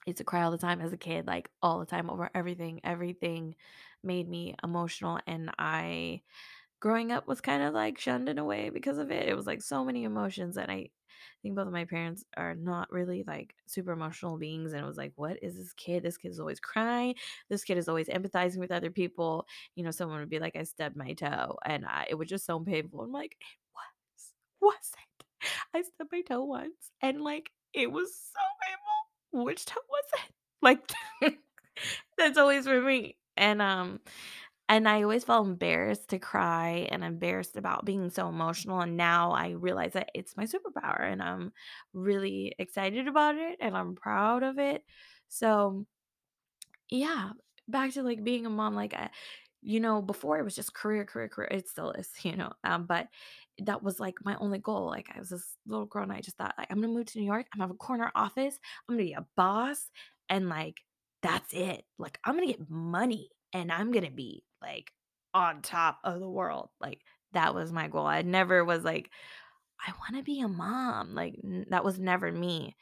I 0.06 0.10
used 0.10 0.18
to 0.18 0.24
cry 0.24 0.44
all 0.44 0.52
the 0.52 0.58
time 0.58 0.82
as 0.82 0.92
a 0.92 0.98
kid, 0.98 1.28
like 1.28 1.50
all 1.62 1.80
the 1.80 1.86
time 1.86 2.10
over 2.10 2.30
everything. 2.36 2.82
Everything 2.84 3.56
made 4.04 4.28
me 4.28 4.56
emotional. 4.64 5.20
And 5.28 5.50
I, 5.58 6.22
growing 6.82 7.12
up, 7.12 7.28
was 7.28 7.42
kind 7.42 7.64
of 7.64 7.74
like 7.74 8.00
shunned 8.00 8.28
in 8.30 8.38
a 8.38 8.44
way 8.44 8.70
because 8.70 8.98
of 8.98 9.12
it. 9.12 9.30
It 9.30 9.36
was 9.36 9.48
like 9.48 9.62
so 9.62 9.86
many 9.86 10.04
emotions. 10.04 10.58
And 10.58 10.70
I 10.70 10.90
think 11.42 11.56
both 11.56 11.68
of 11.68 11.74
my 11.74 11.86
parents 11.86 12.26
are 12.36 12.56
not 12.56 12.92
really 12.92 13.24
like 13.26 13.56
super 13.66 13.94
emotional 13.94 14.38
beings. 14.38 14.74
And 14.74 14.84
it 14.84 14.88
was 14.88 14.98
like, 14.98 15.14
what 15.16 15.38
is 15.42 15.56
this 15.56 15.72
kid? 15.74 16.04
This 16.04 16.18
kid 16.18 16.32
is 16.32 16.40
always 16.40 16.60
crying. 16.60 17.16
This 17.50 17.64
kid 17.64 17.78
is 17.78 17.88
always 17.88 18.10
empathizing 18.10 18.58
with 18.58 18.72
other 18.72 18.92
people. 18.92 19.48
You 19.76 19.86
know, 19.86 19.92
someone 19.92 20.20
would 20.20 20.30
be 20.30 20.40
like, 20.40 20.58
I 20.58 20.64
stubbed 20.64 20.98
my 20.98 21.14
toe. 21.14 21.58
And 21.66 21.86
I, 21.86 22.08
it 22.10 22.16
was 22.16 22.28
just 22.30 22.46
so 22.46 22.60
painful. 22.60 23.02
I'm 23.02 23.12
like, 23.14 23.38
it 23.40 23.48
was, 23.74 24.74
was 24.74 24.92
it? 24.96 25.13
I 25.74 25.82
stubbed 25.82 26.12
my 26.12 26.22
toe 26.22 26.44
once. 26.44 26.92
And 27.02 27.22
like, 27.22 27.52
it 27.74 27.92
was 27.92 28.14
so 28.16 28.40
painful 28.66 29.44
which 29.46 29.66
toe 29.66 29.82
was 29.90 30.06
it? 30.26 30.34
Like 30.64 30.90
that's 32.18 32.38
always 32.38 32.66
for 32.66 32.82
me. 32.82 33.18
And 33.36 33.62
um 33.62 34.00
and 34.70 34.88
I 34.88 35.04
always 35.04 35.26
felt 35.26 35.48
embarrassed 35.48 36.10
to 36.10 36.20
cry 36.20 36.88
and 36.92 37.04
embarrassed 37.04 37.58
about 37.58 37.86
being 37.86 38.10
so 38.10 38.30
emotional. 38.30 38.82
And 38.82 38.98
now 38.98 39.32
I 39.32 39.52
realize 39.52 39.94
that 39.94 40.10
it's 40.16 40.38
my 40.38 40.46
superpower 40.46 41.02
and 41.12 41.22
I'm 41.22 41.54
really 41.94 42.56
excited 42.60 43.08
about 43.08 43.36
it 43.36 43.58
and 43.62 43.78
I'm 43.78 43.96
proud 43.96 44.44
of 44.44 44.60
it. 44.60 44.84
So, 45.30 45.86
yeah, 46.90 47.30
back 47.68 47.92
to 47.94 48.04
like 48.04 48.24
being 48.24 48.46
a 48.46 48.50
mom, 48.50 48.76
like, 48.76 48.94
I, 48.94 49.10
you 49.62 49.80
know, 49.80 50.02
before 50.02 50.38
it 50.40 50.44
was 50.44 50.56
just 50.56 50.74
career, 50.74 51.06
career, 51.06 51.30
career. 51.30 51.48
It 51.52 51.68
still 51.68 51.92
is, 51.92 52.10
you 52.24 52.36
know, 52.36 52.54
um, 52.64 52.86
but 52.86 53.08
that 53.60 53.84
was 53.84 54.00
like 54.00 54.16
my 54.24 54.36
only 54.40 54.60
goal. 54.60 54.88
Like 54.88 55.10
I 55.16 55.20
was 55.20 55.30
this 55.30 55.58
little 55.66 55.86
girl 55.86 56.04
and 56.04 56.12
I 56.12 56.22
just 56.22 56.38
thought 56.38 56.56
like 56.58 56.68
I'm 56.72 56.82
gonna 56.82 56.94
move 56.94 57.06
to 57.08 57.20
New 57.20 57.26
York. 57.26 57.48
I'm 57.54 57.60
gonna 57.60 57.68
have 57.68 57.76
a 57.76 57.78
corner 57.78 58.12
office. 58.16 58.60
I'm 58.88 58.96
gonna 58.96 59.06
be 59.06 59.14
a 59.14 59.26
boss 59.36 59.90
and 60.30 60.50
like 60.50 60.82
that's 61.22 61.54
it. 61.54 61.86
Like 61.98 62.20
I'm 62.24 62.36
gonna 62.36 62.48
get 62.48 62.70
money 62.70 63.30
and 63.54 63.72
I'm 63.72 63.92
gonna 63.92 64.12
be 64.12 64.44
like 64.62 64.92
on 65.34 65.62
top 65.62 66.00
of 66.04 66.20
the 66.20 66.30
world. 66.30 66.70
Like 66.82 67.02
that 67.34 67.56
was 67.56 67.72
my 67.72 67.88
goal. 67.88 68.06
I 68.06 68.22
never 68.22 68.64
was 68.66 68.84
like 68.84 69.10
I 69.86 69.92
want 70.00 70.16
to 70.18 70.24
be 70.24 70.42
a 70.42 70.48
mom. 70.48 71.14
Like 71.14 71.36
n- 71.44 71.66
that 71.70 71.84
was 71.84 72.00
never 72.00 72.32
me. 72.32 72.76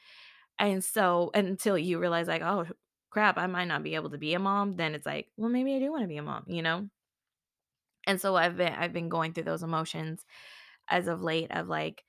And 0.60 0.84
so 0.84 1.32
until 1.34 1.78
you 1.78 2.00
realize 2.00 2.28
like 2.28 2.44
oh 2.44 2.66
crap, 3.10 3.38
I 3.38 3.48
might 3.48 3.66
not 3.66 3.84
be 3.84 3.96
able 3.96 4.12
to 4.12 4.18
be 4.18 4.34
a 4.36 4.40
mom, 4.40 4.78
then 4.78 4.96
it's 4.96 5.06
like, 5.06 5.28
well 5.38 5.50
maybe 5.50 5.76
I 5.76 5.80
do 5.80 5.92
want 5.92 6.04
to 6.04 6.08
be 6.08 6.18
a 6.18 6.24
mom, 6.24 6.46
you 6.48 6.62
know? 6.62 6.90
And 8.08 8.20
so 8.20 8.36
I've 8.36 8.58
been 8.58 8.74
I've 8.74 8.94
been 8.94 9.10
going 9.10 9.34
through 9.34 9.44
those 9.44 9.64
emotions 9.64 10.26
as 10.92 11.08
of 11.08 11.22
late 11.22 11.52
of 11.52 11.68
like 11.68 12.04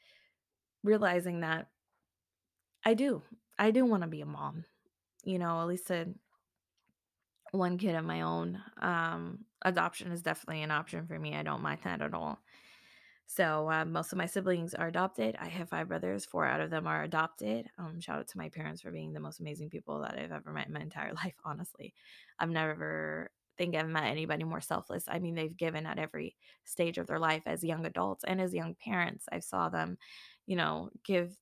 realizing 0.82 1.40
that 1.40 1.68
I 2.84 2.94
do. 2.94 3.22
I 3.58 3.70
do 3.70 3.84
want 3.84 4.02
to 4.02 4.08
be 4.08 4.20
a 4.20 4.26
mom. 4.26 4.64
You 5.24 5.38
know, 5.38 5.60
at 5.60 5.68
least 5.68 5.90
one 7.52 7.78
kid 7.78 7.94
of 7.94 8.04
my 8.04 8.22
own. 8.22 8.60
Um 8.80 9.44
adoption 9.64 10.10
is 10.10 10.22
definitely 10.22 10.62
an 10.62 10.70
option 10.70 11.06
for 11.06 11.18
me. 11.18 11.34
I 11.34 11.42
don't 11.42 11.62
mind 11.62 11.80
that 11.84 12.02
at 12.02 12.14
all. 12.14 12.40
So 13.26 13.70
uh, 13.70 13.86
most 13.86 14.12
of 14.12 14.18
my 14.18 14.26
siblings 14.26 14.74
are 14.74 14.88
adopted. 14.88 15.36
I 15.40 15.48
have 15.48 15.70
five 15.70 15.88
brothers. 15.88 16.26
Four 16.26 16.44
out 16.44 16.60
of 16.60 16.68
them 16.68 16.86
are 16.86 17.02
adopted. 17.02 17.66
Um, 17.78 17.98
shout 17.98 18.18
out 18.18 18.28
to 18.28 18.38
my 18.38 18.50
parents 18.50 18.82
for 18.82 18.90
being 18.90 19.14
the 19.14 19.20
most 19.20 19.40
amazing 19.40 19.70
people 19.70 20.00
that 20.00 20.18
I've 20.18 20.32
ever 20.32 20.52
met 20.52 20.66
in 20.66 20.74
my 20.74 20.80
entire 20.80 21.14
life. 21.24 21.34
Honestly, 21.44 21.94
I've 22.38 22.50
never 22.50 23.30
think 23.58 23.74
I've 23.76 23.88
met 23.88 24.04
anybody 24.04 24.44
more 24.44 24.60
selfless. 24.60 25.04
I 25.08 25.18
mean, 25.18 25.34
they've 25.34 25.56
given 25.56 25.86
at 25.86 25.98
every 25.98 26.36
stage 26.64 26.98
of 26.98 27.06
their 27.06 27.18
life 27.18 27.42
as 27.46 27.64
young 27.64 27.86
adults 27.86 28.24
and 28.24 28.40
as 28.40 28.54
young 28.54 28.74
parents. 28.74 29.26
I 29.30 29.40
saw 29.40 29.68
them, 29.68 29.98
you 30.46 30.56
know, 30.56 30.90
give 31.04 31.36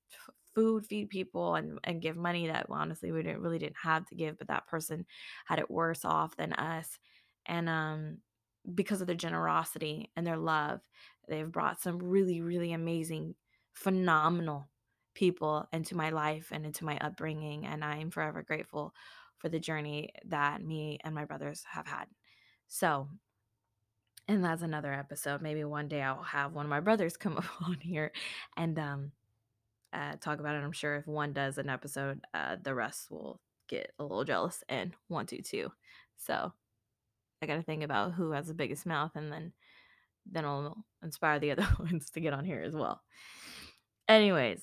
food, 0.55 0.87
feed 0.87 1.09
people, 1.11 1.55
and 1.55 1.79
and 1.85 2.03
give 2.03 2.17
money 2.17 2.47
that 2.49 2.67
honestly 2.71 3.13
we 3.13 3.23
didn't 3.23 3.43
really 3.43 3.59
didn't 3.59 3.77
have 3.83 4.07
to 4.07 4.15
give, 4.15 4.39
but 4.39 4.49
that 4.49 4.67
person 4.67 5.07
had 5.47 5.59
it 5.59 5.71
worse 5.71 6.05
off 6.05 6.37
than 6.37 6.53
us. 6.55 6.99
And 7.47 7.69
um 7.69 8.19
because 8.75 9.01
of 9.01 9.07
their 9.07 9.17
generosity 9.17 10.11
and 10.17 10.27
their 10.27 10.37
love, 10.37 10.81
they've 11.29 11.51
brought 11.51 11.81
some 11.81 11.99
really, 11.99 12.41
really 12.41 12.73
amazing, 12.73 13.35
phenomenal 13.75 14.69
people 15.15 15.67
into 15.73 15.97
my 15.97 16.11
life 16.11 16.49
and 16.53 16.67
into 16.67 16.85
my 16.85 16.99
upbringing. 16.99 17.67
And 17.67 17.85
I'm 17.85 18.11
forever 18.11 18.43
grateful 18.43 18.95
for 19.41 19.49
the 19.49 19.59
journey 19.59 20.11
that 20.27 20.63
me 20.63 20.99
and 21.03 21.15
my 21.15 21.25
brothers 21.25 21.65
have 21.69 21.87
had. 21.87 22.07
So, 22.69 23.09
and 24.29 24.45
that's 24.45 24.63
another 24.63 24.93
episode. 24.93 25.43
Maybe 25.43 25.65
one 25.65 25.89
day 25.89 26.03
I'll 26.03 26.23
have 26.23 26.53
one 26.53 26.67
of 26.67 26.71
my 26.71 26.81
brothers 26.81 27.17
come 27.19 27.37
up 27.39 27.45
on 27.63 27.79
here 27.81 28.13
and 28.57 28.79
um, 28.79 29.13
uh, 29.93 30.15
talk 30.21 30.39
about 30.39 30.55
it. 30.55 30.63
I'm 30.63 30.73
sure 30.73 30.97
if 30.97 31.07
one 31.07 31.33
does 31.33 31.59
an 31.59 31.69
episode, 31.69 32.21
uh, 32.35 32.57
the 32.63 32.75
rest 32.75 33.11
will 33.11 33.41
get 33.69 33.93
a 33.99 34.03
little 34.03 34.25
jealous 34.25 34.63
and 34.69 34.93
want 35.09 35.31
to 35.31 35.43
too. 35.43 35.73
So 36.17 36.53
I 37.43 37.47
got 37.47 37.57
to 37.57 37.63
think 37.63 37.83
about 37.83 38.13
who 38.13 38.33
has 38.33 38.47
the 38.47 38.55
biggest 38.55 38.85
mouth, 38.85 39.13
and 39.15 39.33
then 39.33 39.53
then 40.31 40.45
I'll 40.45 40.85
inspire 41.03 41.39
the 41.39 41.51
other 41.53 41.67
ones 41.79 42.11
to 42.11 42.21
get 42.21 42.35
on 42.35 42.45
here 42.45 42.63
as 42.63 42.75
well. 42.75 43.01
Anyways, 44.09 44.63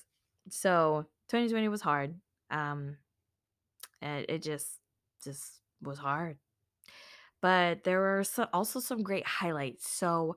so 0.49 1.05
2020 1.29 1.67
was 1.69 1.81
hard. 1.81 2.15
Um, 2.51 2.97
it, 4.01 4.25
it 4.29 4.43
just 4.43 4.79
just 5.23 5.59
was 5.81 5.97
hard, 5.97 6.37
but 7.41 7.83
there 7.83 7.99
were 7.99 8.23
so, 8.23 8.47
also 8.53 8.79
some 8.79 9.03
great 9.03 9.25
highlights. 9.25 9.89
So 9.89 10.35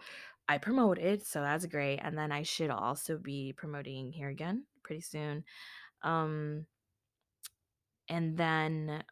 I 0.48 0.58
promoted, 0.58 1.24
so 1.26 1.40
that's 1.40 1.66
great, 1.66 1.98
and 2.02 2.16
then 2.18 2.32
I 2.32 2.42
should 2.42 2.70
also 2.70 3.18
be 3.18 3.52
promoting 3.56 4.12
here 4.12 4.28
again 4.28 4.64
pretty 4.82 5.02
soon. 5.02 5.44
Um, 6.02 6.66
and 8.08 8.36
then 8.36 9.02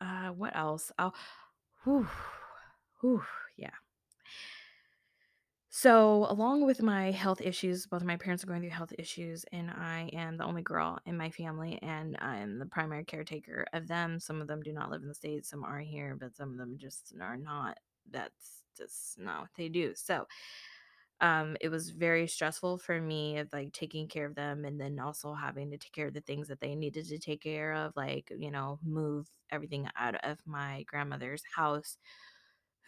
uh, 0.00 0.28
what 0.28 0.56
else? 0.56 0.92
Oh, 0.98 1.12
whew, 1.84 2.08
whew, 3.00 3.22
yeah. 3.56 3.70
So, 5.78 6.24
along 6.30 6.64
with 6.64 6.80
my 6.80 7.10
health 7.10 7.42
issues, 7.42 7.86
both 7.86 8.00
of 8.00 8.06
my 8.06 8.16
parents 8.16 8.42
are 8.42 8.46
going 8.46 8.62
through 8.62 8.70
health 8.70 8.94
issues, 8.98 9.44
and 9.52 9.70
I 9.70 10.08
am 10.14 10.38
the 10.38 10.44
only 10.44 10.62
girl 10.62 10.98
in 11.04 11.18
my 11.18 11.28
family, 11.30 11.78
and 11.82 12.16
I'm 12.18 12.58
the 12.58 12.64
primary 12.64 13.04
caretaker 13.04 13.66
of 13.74 13.86
them. 13.86 14.18
Some 14.18 14.40
of 14.40 14.48
them 14.48 14.62
do 14.62 14.72
not 14.72 14.90
live 14.90 15.02
in 15.02 15.08
the 15.08 15.14
States, 15.14 15.50
some 15.50 15.64
are 15.64 15.80
here, 15.80 16.16
but 16.18 16.34
some 16.34 16.50
of 16.50 16.56
them 16.56 16.78
just 16.78 17.12
are 17.20 17.36
not. 17.36 17.76
That's 18.10 18.64
just 18.74 19.18
not 19.18 19.42
what 19.42 19.50
they 19.54 19.68
do. 19.68 19.94
So, 19.94 20.26
um, 21.20 21.56
it 21.60 21.70
was 21.70 21.90
very 21.90 22.26
stressful 22.28 22.78
for 22.78 23.00
me 23.00 23.38
of 23.38 23.50
like 23.52 23.72
taking 23.72 24.08
care 24.08 24.26
of 24.26 24.34
them 24.34 24.64
and 24.66 24.80
then 24.80 24.98
also 25.00 25.34
having 25.34 25.70
to 25.72 25.78
take 25.78 25.92
care 25.92 26.08
of 26.08 26.14
the 26.14 26.20
things 26.22 26.48
that 26.48 26.60
they 26.60 26.74
needed 26.76 27.06
to 27.06 27.18
take 27.18 27.42
care 27.42 27.74
of, 27.74 27.94
like, 27.96 28.32
you 28.36 28.50
know, 28.50 28.78
move 28.82 29.28
everything 29.50 29.88
out 29.96 30.16
of 30.24 30.38
my 30.46 30.84
grandmother's 30.84 31.44
house 31.56 31.98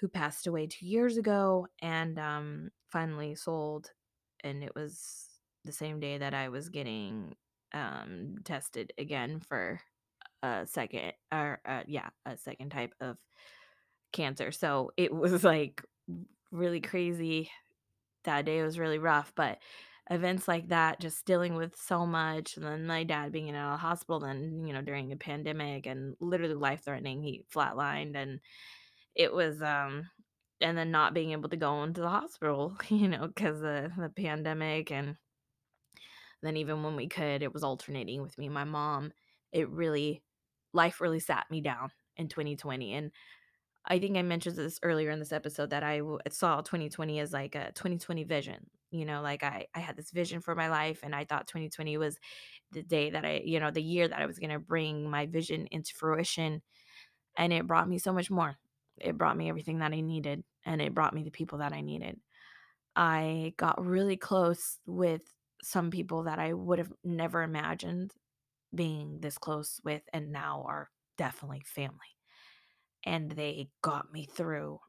who 0.01 0.09
passed 0.09 0.47
away 0.47 0.67
2 0.67 0.87
years 0.87 1.17
ago 1.17 1.67
and, 1.81 2.19
um, 2.19 2.71
finally 2.91 3.35
sold, 3.35 3.91
and 4.45 4.63
it 4.65 4.75
was 4.75 5.27
the 5.65 5.73
same 5.73 6.01
day 6.01 6.19
that 6.19 6.35
I 6.35 6.49
was 6.51 6.69
getting, 6.71 7.37
um, 7.75 8.37
tested 8.45 8.93
again 8.99 9.41
for 9.41 9.81
a 10.43 10.67
second 10.67 11.15
or, 11.33 11.61
uh, 11.67 11.85
yeah, 11.89 12.11
a 12.27 12.37
second 12.39 12.71
type 12.71 12.95
of 13.01 13.19
cancer, 14.13 14.53
so 14.53 14.91
it 14.97 15.13
was, 15.15 15.45
like, 15.45 15.83
really 16.53 16.81
crazy. 16.81 17.51
That 18.25 18.45
day 18.47 18.63
was 18.63 18.79
really 18.79 18.99
rough, 18.99 19.33
but 19.37 19.59
events 20.11 20.49
like 20.49 20.69
that, 20.69 21.01
just 21.01 21.25
dealing 21.27 21.55
with 21.57 21.77
so 21.77 22.07
much, 22.07 22.57
and 22.57 22.67
then 22.67 22.87
my 22.87 23.05
dad 23.05 23.33
being 23.33 23.49
in 23.49 23.55
a 23.57 23.77
hospital 23.77 24.21
then, 24.21 24.65
you 24.67 24.73
know, 24.75 24.83
during 24.83 25.13
a 25.13 25.17
pandemic 25.17 25.87
and 25.87 26.17
literally 26.21 26.55
life-threatening, 26.55 27.23
he 27.23 27.45
flatlined, 27.55 28.17
and 28.17 28.41
it 29.17 29.33
was, 29.33 29.63
um 29.63 30.09
and 30.61 30.77
then 30.79 30.91
not 30.91 31.15
being 31.15 31.33
able 31.33 31.49
to 31.51 31.57
go 31.57 31.83
into 31.85 32.01
the 32.01 32.09
hospital, 32.11 32.77
you 32.89 33.09
know, 33.09 33.29
'cause 33.37 33.63
of 33.63 33.97
the 33.97 34.13
pandemic, 34.17 34.91
and 34.93 35.17
then 36.43 36.57
even 36.57 36.83
when 36.83 36.97
we 36.97 37.09
could, 37.09 37.43
it 37.43 37.53
was 37.53 37.63
alternating 37.65 38.23
with 38.23 38.39
me 38.39 38.47
and 38.47 38.55
my 38.55 38.65
mom. 38.65 39.13
It 39.53 39.69
really 39.71 40.23
life 40.73 41.01
really 41.01 41.21
sat 41.21 41.47
me 41.51 41.61
down 41.61 41.91
in 42.17 42.29
2020, 42.29 42.93
and 42.95 43.11
I 43.87 43.99
think 44.01 44.17
I 44.19 44.23
mentioned 44.23 44.57
this 44.57 44.81
earlier 44.83 45.11
in 45.11 45.19
this 45.21 45.33
episode 45.33 45.71
that 45.71 45.85
I 45.85 46.03
saw 46.31 46.63
2020 46.63 47.21
as, 47.21 47.33
like, 47.33 47.55
a 47.57 47.73
2020 47.73 48.25
vision, 48.25 48.71
you 48.91 49.05
know, 49.07 49.23
like, 49.23 49.43
I 49.45 49.69
I 49.75 49.81
had 49.81 49.97
this 49.97 50.11
vision 50.13 50.41
for 50.43 50.55
my 50.57 50.69
life, 50.71 51.01
and 51.05 51.15
I 51.17 51.25
thought 51.27 51.49
2020 51.49 51.99
was 51.99 52.19
the 52.73 52.83
day 52.85 53.11
that 53.11 53.25
I 53.27 53.43
you 53.45 53.61
know, 53.61 53.71
the 53.73 53.83
year 53.83 54.09
that 54.09 54.21
I 54.21 54.27
was 54.27 54.39
gonna 54.41 54.61
bring 54.61 55.11
my 55.11 55.27
vision 55.27 55.69
into 55.73 55.95
fruition, 55.95 56.63
and 57.37 57.53
it 57.55 57.67
brought 57.69 57.89
me 57.91 57.99
so 57.99 58.13
much 58.15 58.31
more. 58.31 58.59
It 59.01 59.19
brought 59.19 59.37
me 59.37 59.49
everything 59.49 59.79
that 59.81 59.93
I 59.93 60.01
needed, 60.01 60.45
and 60.65 60.81
it 60.81 60.95
brought 60.95 61.15
me 61.15 61.23
the 61.23 61.31
people 61.31 61.59
that 61.59 61.73
I 61.73 61.81
needed. 61.81 62.21
I 62.97 63.55
got 63.57 63.85
really 63.85 64.17
close 64.17 64.79
with 64.87 65.23
some 65.63 65.91
people 65.91 66.25
that 66.25 66.39
I 66.39 66.53
would've 66.53 66.93
never 67.05 67.43
imagined 67.43 68.13
being 68.75 69.21
this 69.21 69.39
close 69.39 69.81
with 69.85 70.03
and 70.13 70.33
now 70.33 70.65
are 70.69 70.91
definitely 71.19 71.63
family, 71.67 72.17
and 73.05 73.31
they 73.33 73.69
got 73.83 74.13
me 74.13 74.27
through 74.27 74.81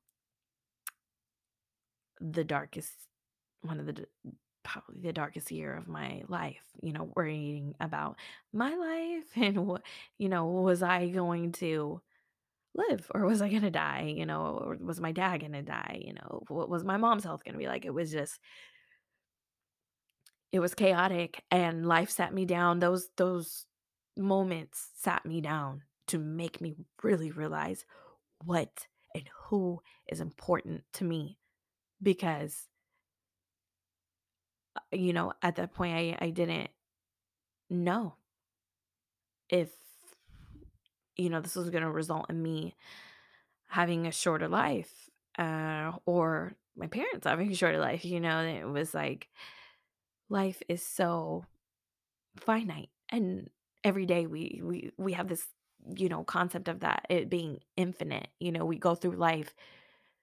the 2.19 2.43
darkest 2.43 2.91
one 3.61 3.79
of 3.79 3.85
the 3.85 4.05
probably 4.63 5.01
the 5.01 5.13
darkest 5.13 5.51
year 5.51 5.75
of 5.75 5.87
my 5.87 6.21
life, 6.27 6.63
you 6.83 6.93
know, 6.93 7.11
worrying 7.15 7.75
about 7.79 8.17
my 8.53 8.75
life 8.75 9.25
and 9.35 9.65
what 9.67 9.83
you 10.17 10.29
know, 10.29 10.45
was 10.47 10.83
I 10.83 11.09
going 11.09 11.53
to 11.53 12.01
live 12.75 13.09
or 13.13 13.25
was 13.25 13.41
I 13.41 13.49
gonna 13.49 13.71
die, 13.71 14.13
you 14.15 14.25
know, 14.25 14.59
or 14.63 14.77
was 14.79 14.99
my 14.99 15.11
dad 15.11 15.41
gonna 15.41 15.63
die, 15.63 16.01
you 16.05 16.13
know, 16.13 16.43
what 16.47 16.69
was 16.69 16.83
my 16.83 16.97
mom's 16.97 17.23
health 17.23 17.43
gonna 17.45 17.57
be 17.57 17.67
like? 17.67 17.85
It 17.85 17.93
was 17.93 18.11
just 18.11 18.39
it 20.51 20.59
was 20.59 20.73
chaotic, 20.73 21.43
and 21.51 21.85
life 21.87 22.09
sat 22.09 22.33
me 22.33 22.45
down. 22.45 22.79
Those 22.79 23.09
those 23.17 23.65
moments 24.17 24.89
sat 24.95 25.25
me 25.25 25.41
down 25.41 25.83
to 26.07 26.17
make 26.17 26.59
me 26.59 26.75
really 27.03 27.31
realize 27.31 27.85
what 28.43 28.87
and 29.15 29.29
who 29.45 29.81
is 30.07 30.21
important 30.21 30.83
to 30.93 31.03
me 31.03 31.37
because 32.01 32.67
you 34.91 35.13
know, 35.13 35.33
at 35.41 35.55
that 35.55 35.73
point, 35.73 35.95
I 35.95 36.17
I 36.25 36.29
didn't 36.31 36.69
know 37.69 38.15
if, 39.49 39.69
you 41.19 41.29
know, 41.29 41.41
this 41.41 41.55
was 41.55 41.69
gonna 41.69 41.91
result 41.91 42.29
in 42.29 42.41
me 42.41 42.75
having 43.67 44.07
a 44.07 44.11
shorter 44.11 44.47
life, 44.47 45.09
uh, 45.37 45.91
or 46.05 46.53
my 46.75 46.87
parents 46.87 47.27
having 47.27 47.51
a 47.51 47.55
shorter 47.55 47.79
life, 47.79 48.05
you 48.05 48.19
know, 48.19 48.41
it 48.41 48.65
was 48.65 48.93
like 48.93 49.29
life 50.29 50.61
is 50.69 50.81
so 50.83 51.45
finite, 52.37 52.89
and 53.09 53.49
every 53.83 54.05
day 54.05 54.25
we 54.27 54.61
we 54.63 54.91
we 54.97 55.13
have 55.13 55.27
this, 55.27 55.45
you 55.95 56.09
know, 56.09 56.23
concept 56.23 56.67
of 56.67 56.81
that, 56.81 57.05
it 57.09 57.29
being 57.29 57.59
infinite, 57.77 58.29
you 58.39 58.51
know, 58.51 58.65
we 58.65 58.77
go 58.77 58.95
through 58.95 59.15
life 59.17 59.53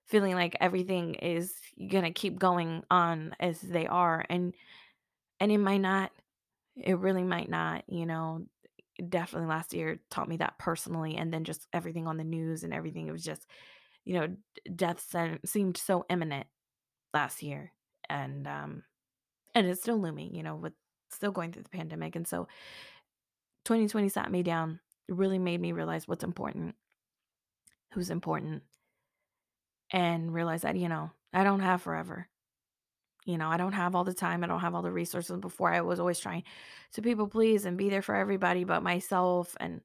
feeling 0.06 0.34
like 0.34 0.56
everything 0.60 1.14
is 1.16 1.54
gonna 1.90 2.12
keep 2.12 2.38
going 2.38 2.84
on 2.90 3.34
as 3.40 3.60
they 3.60 3.86
are, 3.86 4.24
and 4.30 4.54
and 5.40 5.52
it 5.52 5.58
might 5.58 5.80
not. 5.82 6.12
It 6.76 6.98
really 6.98 7.24
might 7.24 7.48
not, 7.48 7.84
you 7.88 8.06
know? 8.06 8.46
Definitely 9.08 9.48
last 9.48 9.74
year 9.74 10.00
taught 10.10 10.28
me 10.28 10.38
that 10.38 10.58
personally, 10.58 11.16
and 11.16 11.32
then 11.32 11.44
just 11.44 11.66
everything 11.72 12.06
on 12.06 12.16
the 12.16 12.24
news 12.24 12.64
and 12.64 12.72
everything, 12.72 13.06
it 13.08 13.12
was 13.12 13.24
just, 13.24 13.46
you 14.06 14.14
know, 14.14 14.36
death 14.74 15.00
sen 15.00 15.38
seemed 15.44 15.76
so 15.76 16.06
imminent 16.08 16.46
last 17.14 17.42
year, 17.42 17.72
and, 18.08 18.46
um, 18.48 18.84
and 19.54 19.66
it's 19.66 19.82
still 19.82 19.98
looming, 20.00 20.34
you 20.34 20.42
know, 20.42 20.56
with 20.56 20.74
still 21.10 21.32
going 21.32 21.52
through 21.52 21.64
the 21.64 21.70
pandemic, 21.70 22.16
and 22.16 22.26
so 22.28 22.48
2020 23.64 24.08
sat 24.08 24.30
me 24.30 24.42
down, 24.42 24.80
really 25.08 25.38
made 25.38 25.60
me 25.60 25.72
realize 25.72 26.08
what's 26.08 26.24
important, 26.24 26.74
who's 27.92 28.10
important 28.10 28.62
and 29.90 30.32
realize 30.34 30.62
that, 30.62 30.76
you 30.76 30.88
know, 30.88 31.10
I 31.32 31.44
don't 31.44 31.60
have 31.60 31.82
forever. 31.82 32.28
You 33.26 33.38
know, 33.38 33.48
I 33.48 33.56
don't 33.56 33.72
have 33.72 33.96
all 33.96 34.04
the 34.04 34.14
time, 34.14 34.44
I 34.44 34.46
don't 34.46 34.60
have 34.60 34.74
all 34.76 34.82
the 34.82 34.92
resources. 34.92 35.36
Before, 35.38 35.72
I 35.72 35.80
was 35.80 35.98
always 35.98 36.20
trying 36.20 36.44
to 36.92 37.02
people 37.02 37.26
please 37.28 37.64
and 37.66 37.76
be 37.76 37.90
there 37.90 38.00
for 38.02 38.14
everybody 38.14 38.62
but 38.64 38.84
myself, 38.84 39.56
and 39.58 39.80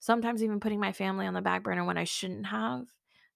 sometimes 0.00 0.42
even 0.44 0.60
putting 0.60 0.80
my 0.80 0.92
family 0.92 1.26
on 1.26 1.34
the 1.34 1.42
back 1.42 1.62
burner 1.64 1.84
when 1.84 1.98
I 1.98 2.04
shouldn't 2.04 2.46
have, 2.46 2.88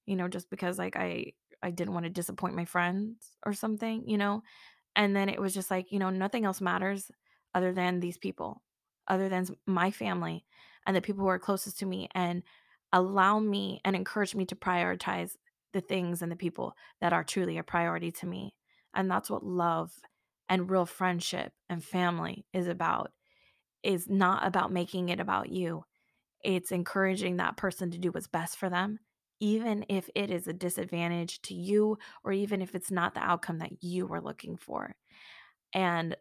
you 0.05 0.15
know, 0.15 0.27
just 0.29 0.49
because, 0.49 0.79
like, 0.79 0.95
I 0.97 1.33
I 1.63 1.71
didn't 1.71 1.93
wanna 1.95 2.09
disappoint 2.11 2.55
my 2.55 2.65
friends 2.65 3.37
or 3.45 3.53
something, 3.53 4.07
you 4.09 4.17
know? 4.17 4.43
And 4.95 5.15
then 5.15 5.29
it 5.29 5.41
was 5.41 5.53
just 5.53 5.71
like, 5.71 5.91
you 5.91 5.99
know, 5.99 6.09
nothing 6.11 6.45
else 6.45 6.61
matters 6.61 7.11
other 7.55 7.73
than 7.73 7.99
these 8.01 8.17
people, 8.19 8.63
other 9.07 9.29
than 9.29 9.47
my 9.67 9.91
family 9.91 10.45
and 10.87 10.95
the 10.95 11.01
people 11.01 11.23
who 11.23 11.29
are 11.29 11.39
closest 11.39 11.79
to 11.79 11.85
me, 11.87 12.09
and 12.15 12.43
allow 12.93 13.39
me 13.39 13.81
and 13.85 13.95
encourage 13.95 14.35
me 14.35 14.45
to 14.47 14.55
prioritize 14.55 15.37
the 15.73 15.81
things 15.81 16.21
and 16.23 16.31
the 16.31 16.35
people 16.37 16.75
that 17.01 17.13
are 17.13 17.23
truly 17.23 17.57
a 17.57 17.63
priority 17.63 18.11
to 18.11 18.27
me, 18.27 18.55
and 18.93 19.09
that's 19.09 19.29
what 19.29 19.45
love 19.45 19.91
and 20.47 20.69
real 20.69 20.85
friendship 20.85 21.53
and 21.69 21.83
family 21.83 22.45
is 22.53 22.67
about, 22.67 23.11
is 23.83 24.09
not 24.09 24.45
about 24.45 24.71
making 24.71 25.09
it 25.09 25.19
about 25.19 25.49
you. 25.49 25.83
It's 26.43 26.71
encouraging 26.71 27.37
that 27.37 27.57
person 27.57 27.91
to 27.91 27.97
do 27.97 28.11
what's 28.11 28.27
best 28.27 28.57
for 28.57 28.69
them, 28.69 28.99
even 29.39 29.85
if 29.89 30.09
it 30.15 30.31
is 30.31 30.47
a 30.47 30.53
disadvantage 30.53 31.41
to 31.43 31.53
you 31.53 31.97
or 32.23 32.31
even 32.31 32.61
if 32.61 32.75
it's 32.75 32.91
not 32.91 33.13
the 33.13 33.21
outcome 33.21 33.59
that 33.59 33.83
you 33.83 34.05
were 34.05 34.21
looking 34.21 34.57
for. 34.57 34.95
And 35.73 36.15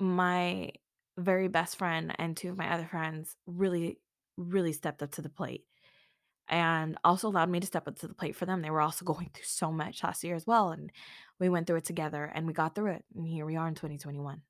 my 0.00 0.72
very 1.18 1.48
best 1.48 1.76
friend 1.76 2.14
and 2.18 2.36
2 2.36 2.50
of 2.50 2.58
my 2.58 2.72
other 2.72 2.86
friends 2.86 3.36
really, 3.46 4.00
really 4.36 4.72
stepped 4.72 5.02
up 5.02 5.12
to 5.12 5.22
the 5.22 5.28
plate 5.28 5.64
and 6.50 6.98
also 7.04 7.28
allowed 7.28 7.48
me 7.48 7.60
to 7.60 7.66
step 7.66 7.88
up 7.88 7.96
to 8.00 8.08
the 8.08 8.14
plate 8.14 8.36
for 8.36 8.44
them. 8.44 8.60
They 8.60 8.70
were 8.70 8.82
also 8.82 9.04
going 9.06 9.30
through 9.32 9.44
so 9.44 9.72
much 9.72 10.02
last 10.04 10.22
year 10.22 10.34
as 10.34 10.46
well, 10.46 10.70
and 10.70 10.90
we 11.38 11.48
went 11.48 11.66
through 11.66 11.76
it 11.76 11.84
together, 11.84 12.30
and 12.34 12.46
we 12.46 12.52
got 12.52 12.74
through 12.74 12.92
it, 12.92 13.04
and 13.14 13.26
here 13.26 13.46
we 13.46 13.56
are 13.56 13.68
in 13.68 13.74
2021. 13.74 14.42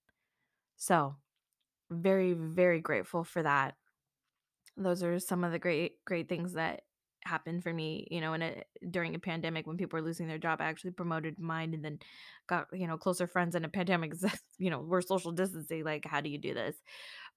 So, 0.77 1.17
very, 1.91 2.33
very 2.33 2.81
grateful 2.81 3.23
for 3.23 3.43
that. 3.43 3.75
Those 4.77 5.03
are 5.03 5.19
some 5.19 5.45
of 5.45 5.53
the 5.53 5.59
great 5.59 6.03
great 6.07 6.29
things 6.29 6.55
that 6.55 6.83
happened 7.25 7.63
for 7.63 7.73
me, 7.73 8.07
you 8.11 8.21
know, 8.21 8.33
in 8.33 8.43
a 8.43 8.63
during 8.91 9.15
a 9.15 9.19
pandemic 9.19 9.67
when 9.67 9.77
people 9.77 9.99
were 9.99 10.07
losing 10.07 10.27
their 10.27 10.39
job, 10.39 10.61
I 10.61 10.65
actually 10.65 10.93
promoted 10.93 11.39
mine 11.39 11.75
and 11.75 11.85
then 11.85 11.99
got, 12.49 12.67
you 12.73 12.87
know, 12.87 12.97
closer 12.97 13.27
friends 13.27 13.55
in 13.55 13.65
a 13.65 13.69
pandemic 13.69 14.15
you 14.59 14.71
know, 14.71 14.81
we're 14.81 15.03
social 15.03 15.33
distancing, 15.33 15.85
like, 15.85 16.07
how 16.07 16.21
do 16.21 16.31
you 16.31 16.39
do 16.39 16.55
this? 16.55 16.77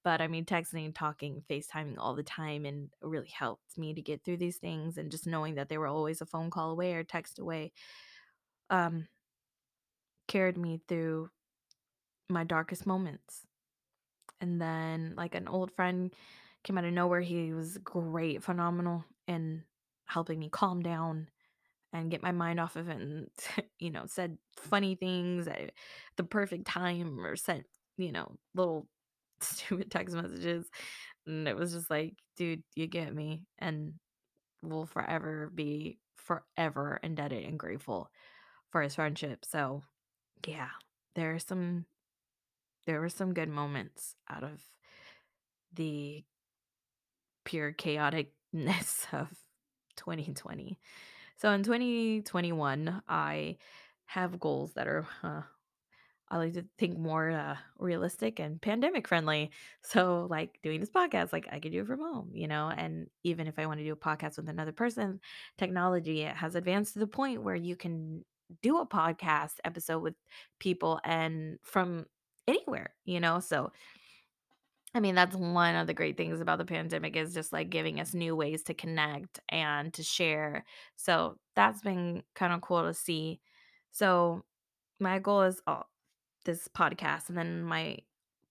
But, 0.03 0.21
I 0.21 0.27
mean, 0.27 0.45
texting, 0.45 0.93
talking, 0.93 1.43
FaceTiming 1.49 1.95
all 1.97 2.15
the 2.15 2.23
time 2.23 2.65
and 2.65 2.89
really 3.01 3.29
helped 3.29 3.77
me 3.77 3.93
to 3.93 4.01
get 4.01 4.23
through 4.23 4.37
these 4.37 4.57
things 4.57 4.97
and 4.97 5.11
just 5.11 5.27
knowing 5.27 5.55
that 5.55 5.69
they 5.69 5.77
were 5.77 5.87
always 5.87 6.21
a 6.21 6.25
phone 6.25 6.49
call 6.49 6.71
away 6.71 6.93
or 6.93 7.03
text 7.03 7.39
away, 7.39 7.71
um 8.69 9.07
carried 10.27 10.57
me 10.57 10.81
through 10.87 11.29
my 12.29 12.43
darkest 12.43 12.85
moments. 12.85 13.45
And 14.41 14.61
then, 14.61 15.15
like, 15.17 15.35
an 15.35 15.47
old 15.47 15.71
friend 15.73 16.13
came 16.63 16.77
out 16.77 16.85
of 16.85 16.93
nowhere, 16.93 17.21
he 17.21 17.53
was 17.53 17.77
great, 17.79 18.43
phenomenal 18.43 19.05
in 19.27 19.65
helping 20.05 20.39
me 20.39 20.49
calm 20.49 20.81
down 20.81 21.29
and 21.93 22.11
get 22.11 22.23
my 22.23 22.31
mind 22.31 22.59
off 22.59 22.75
of 22.75 22.89
it 22.89 23.01
and, 23.01 23.29
you 23.79 23.91
know, 23.91 24.05
said 24.07 24.37
funny 24.57 24.95
things 24.95 25.47
at 25.47 25.71
the 26.17 26.23
perfect 26.23 26.65
time 26.67 27.25
or 27.25 27.35
sent, 27.35 27.65
you 27.97 28.11
know, 28.11 28.37
little 28.55 28.87
stupid 29.57 29.91
text 29.91 30.15
messages, 30.15 30.69
and 31.27 31.47
it 31.47 31.55
was 31.57 31.73
just 31.73 31.89
like, 31.89 32.15
"Dude, 32.37 32.63
you 32.75 32.87
get 32.87 33.13
me," 33.15 33.43
and 33.59 33.93
will 34.63 34.85
forever 34.87 35.51
be 35.53 35.99
forever 36.17 36.99
indebted 37.03 37.45
and 37.45 37.59
grateful 37.59 38.09
for 38.71 38.81
his 38.83 38.95
friendship, 38.95 39.45
so, 39.45 39.83
yeah, 40.47 40.69
there 41.15 41.33
are 41.35 41.39
some 41.39 41.85
there 42.85 42.99
were 42.99 43.09
some 43.09 43.33
good 43.33 43.49
moments 43.49 44.15
out 44.29 44.43
of 44.43 44.61
the 45.73 46.23
pure 47.45 47.73
chaoticness 47.73 49.05
of 49.13 49.29
2020. 49.95 50.79
So 51.37 51.51
in 51.51 51.63
2021, 51.63 53.01
I 53.07 53.57
have 54.05 54.39
goals 54.39 54.73
that 54.73 54.87
are, 54.87 55.07
uh, 55.23 55.41
I 56.33 56.37
like 56.37 56.53
to 56.53 56.65
think 56.79 56.97
more 56.97 57.29
uh, 57.29 57.55
realistic 57.77 58.39
and 58.39 58.59
pandemic 58.59 59.07
friendly. 59.07 59.51
So, 59.83 60.27
like 60.31 60.59
doing 60.63 60.79
this 60.79 60.89
podcast, 60.89 61.31
like 61.31 61.47
I 61.51 61.59
could 61.59 61.71
do 61.71 61.81
it 61.81 61.87
from 61.87 61.99
home, 61.99 62.31
you 62.33 62.47
know. 62.47 62.71
And 62.75 63.07
even 63.23 63.45
if 63.45 63.59
I 63.59 63.67
want 63.67 63.79
to 63.79 63.85
do 63.85 63.93
a 63.93 63.95
podcast 63.95 64.37
with 64.37 64.49
another 64.49 64.71
person, 64.71 65.19
technology 65.59 66.21
has 66.23 66.55
advanced 66.55 66.93
to 66.93 66.99
the 66.99 67.07
point 67.07 67.43
where 67.43 67.55
you 67.55 67.75
can 67.75 68.25
do 68.63 68.79
a 68.79 68.87
podcast 68.87 69.53
episode 69.63 69.99
with 69.99 70.15
people 70.59 70.99
and 71.03 71.59
from 71.61 72.07
anywhere, 72.47 72.95
you 73.05 73.19
know. 73.19 73.39
So, 73.39 73.71
I 74.95 74.99
mean, 74.99 75.15
that's 75.15 75.35
one 75.35 75.75
of 75.75 75.87
the 75.87 75.93
great 75.93 76.17
things 76.17 76.41
about 76.41 76.57
the 76.57 76.65
pandemic 76.65 77.15
is 77.15 77.33
just 77.33 77.53
like 77.53 77.69
giving 77.69 77.99
us 77.99 78.13
new 78.15 78.35
ways 78.35 78.63
to 78.63 78.73
connect 78.73 79.39
and 79.49 79.93
to 79.93 80.03
share. 80.03 80.65
So 80.95 81.37
that's 81.55 81.81
been 81.81 82.23
kind 82.35 82.53
of 82.53 82.61
cool 82.61 82.83
to 82.83 82.93
see. 82.93 83.39
So 83.91 84.43
my 84.99 85.19
goal 85.19 85.43
is 85.43 85.61
oh, 85.67 85.83
this 86.45 86.67
podcast, 86.67 87.29
and 87.29 87.37
then 87.37 87.63
my 87.63 87.97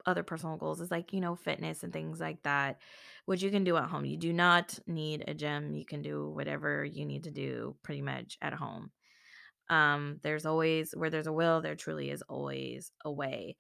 other 0.07 0.23
personal 0.23 0.57
goals 0.57 0.81
is 0.81 0.91
like, 0.91 1.13
you 1.13 1.21
know, 1.21 1.37
fitness 1.37 1.83
and 1.83 1.93
things 1.93 2.21
like 2.21 2.43
that, 2.43 2.79
which 3.27 3.43
you 3.43 3.51
can 3.51 3.65
do 3.65 3.77
at 3.77 3.89
home. 3.89 4.05
You 4.05 4.17
do 4.17 4.33
not 4.33 4.79
need 4.87 5.25
a 5.29 5.35
gym. 5.35 5.75
You 5.75 5.85
can 5.85 6.03
do 6.03 6.29
whatever 6.31 6.85
you 6.85 7.05
need 7.05 7.25
to 7.25 7.31
do 7.31 7.77
pretty 7.83 8.03
much 8.03 8.37
at 8.43 8.55
home. 8.55 8.91
Um, 9.71 10.19
there's 10.23 10.45
always 10.45 10.93
where 10.93 11.11
there's 11.11 11.27
a 11.27 11.33
will, 11.33 11.63
there 11.63 11.77
truly 11.77 12.11
is 12.11 12.23
always 12.29 12.93
a 13.05 13.13
way. 13.13 13.57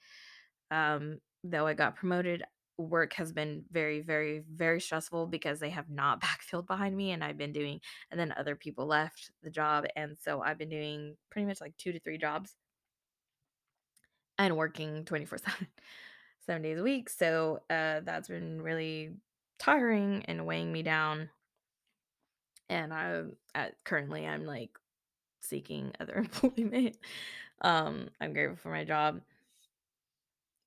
Um, 0.70 1.18
though 1.44 1.66
I 1.66 1.74
got 1.74 1.96
promoted, 1.96 2.42
work 2.76 3.14
has 3.14 3.32
been 3.32 3.64
very, 3.70 4.00
very, 4.00 4.42
very 4.52 4.80
stressful 4.80 5.26
because 5.26 5.60
they 5.60 5.70
have 5.70 5.88
not 5.88 6.20
backfilled 6.22 6.66
behind 6.66 6.96
me 6.96 7.12
and 7.12 7.22
I've 7.22 7.38
been 7.38 7.52
doing 7.52 7.80
and 8.10 8.18
then 8.18 8.34
other 8.36 8.56
people 8.56 8.86
left 8.86 9.30
the 9.42 9.50
job. 9.50 9.84
And 9.96 10.16
so 10.20 10.42
I've 10.42 10.58
been 10.58 10.70
doing 10.70 11.16
pretty 11.30 11.46
much 11.46 11.60
like 11.60 11.76
two 11.76 11.92
to 11.92 12.00
three 12.00 12.18
jobs 12.18 12.56
and 14.38 14.56
working 14.56 15.04
24 15.04 15.38
7, 15.38 15.66
seven 16.46 16.62
days 16.62 16.78
a 16.78 16.82
week. 16.82 17.08
So 17.08 17.60
uh, 17.70 18.00
that's 18.04 18.28
been 18.28 18.62
really 18.62 19.10
tiring 19.58 20.24
and 20.26 20.46
weighing 20.46 20.72
me 20.72 20.82
down. 20.82 21.28
And 22.68 22.92
I 22.92 23.22
uh, 23.54 23.66
currently 23.84 24.26
I'm 24.26 24.46
like 24.46 24.70
seeking 25.40 25.92
other 26.00 26.14
employment. 26.14 26.96
Um, 27.60 28.08
I'm 28.20 28.32
grateful 28.32 28.56
for 28.56 28.70
my 28.70 28.84
job. 28.84 29.20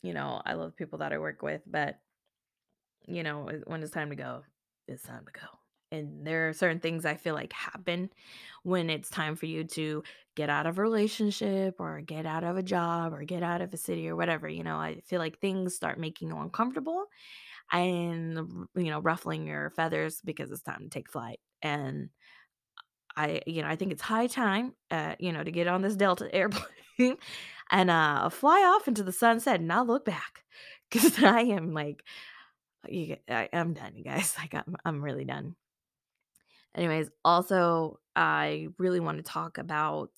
You 0.02 0.14
know, 0.14 0.42
I 0.46 0.54
love 0.54 0.76
people 0.76 1.00
that 1.00 1.14
I 1.14 1.18
work 1.18 1.42
with, 1.42 1.62
but 1.66 2.00
you 3.08 3.24
know, 3.24 3.50
when 3.66 3.82
it's 3.82 3.92
time 3.92 4.10
to 4.10 4.16
go, 4.16 4.44
it's 4.88 5.04
time 5.04 5.26
to 5.26 5.40
go. 5.40 5.48
And 5.96 6.26
there 6.26 6.50
are 6.50 6.54
certain 6.54 6.80
things 6.80 7.06
I 7.06 7.16
feel 7.16 7.34
like 7.36 7.54
happen 7.54 8.10
when 8.64 8.90
it's 8.90 9.10
time 9.10 9.36
for 9.36 9.46
you 9.46 9.64
to 9.64 10.04
get 10.36 10.50
out 10.50 10.66
of 10.66 10.78
a 10.78 10.82
relationship 10.82 11.76
or 11.80 12.02
get 12.02 12.26
out 12.26 12.44
of 12.44 12.58
a 12.58 12.64
job 12.64 13.14
or 13.14 13.24
get 13.24 13.44
out 13.44 13.62
of 13.62 13.74
a 13.74 13.78
city 13.78 14.08
or 14.10 14.16
whatever. 14.16 14.48
You 14.50 14.64
know, 14.64 14.78
I 14.78 15.02
feel 15.06 15.20
like 15.20 15.40
things 15.40 15.76
start 15.76 16.00
making 16.00 16.30
you 16.30 16.38
uncomfortable 16.38 17.06
and, 17.72 18.68
you 18.76 18.92
know, 18.92 19.00
ruffling 19.00 19.48
your 19.48 19.72
feathers 19.72 20.22
because 20.24 20.52
it's 20.52 20.64
time 20.64 20.84
to 20.84 20.90
take 20.90 21.12
flight. 21.12 21.40
And 21.62 22.10
I, 23.18 23.42
you 23.48 23.62
know, 23.62 23.68
I 23.70 23.76
think 23.76 23.92
it's 23.92 24.02
high 24.02 24.28
time, 24.28 24.74
uh, 24.92 25.16
you 25.20 25.32
know, 25.32 25.44
to 25.44 25.52
get 25.52 25.68
on 25.68 25.82
this 25.82 25.96
Delta 25.96 26.30
airplane 26.36 27.18
and 27.72 27.90
uh, 27.90 28.30
fly 28.30 28.60
off 28.76 28.88
into 28.88 29.04
the 29.04 29.12
sunset 29.12 29.60
and 29.60 29.68
not 29.68 29.88
look 29.88 30.06
back 30.06 30.44
because 30.92 31.22
I 31.24 31.42
am 31.42 31.74
like 31.74 32.04
you 32.90 33.18
I 33.30 33.50
I'm 33.54 33.74
done, 33.74 33.96
you 33.96 34.04
guys. 34.04 34.36
Like, 34.40 34.56
I'm 34.56 34.76
I'm 34.86 35.04
really 35.04 35.26
done. 35.26 35.56
Anyways, 36.76 37.10
also, 37.24 38.00
I 38.16 38.68
really 38.78 39.00
want 39.00 39.18
to 39.18 39.24
talk 39.24 39.58
about, 39.58 40.12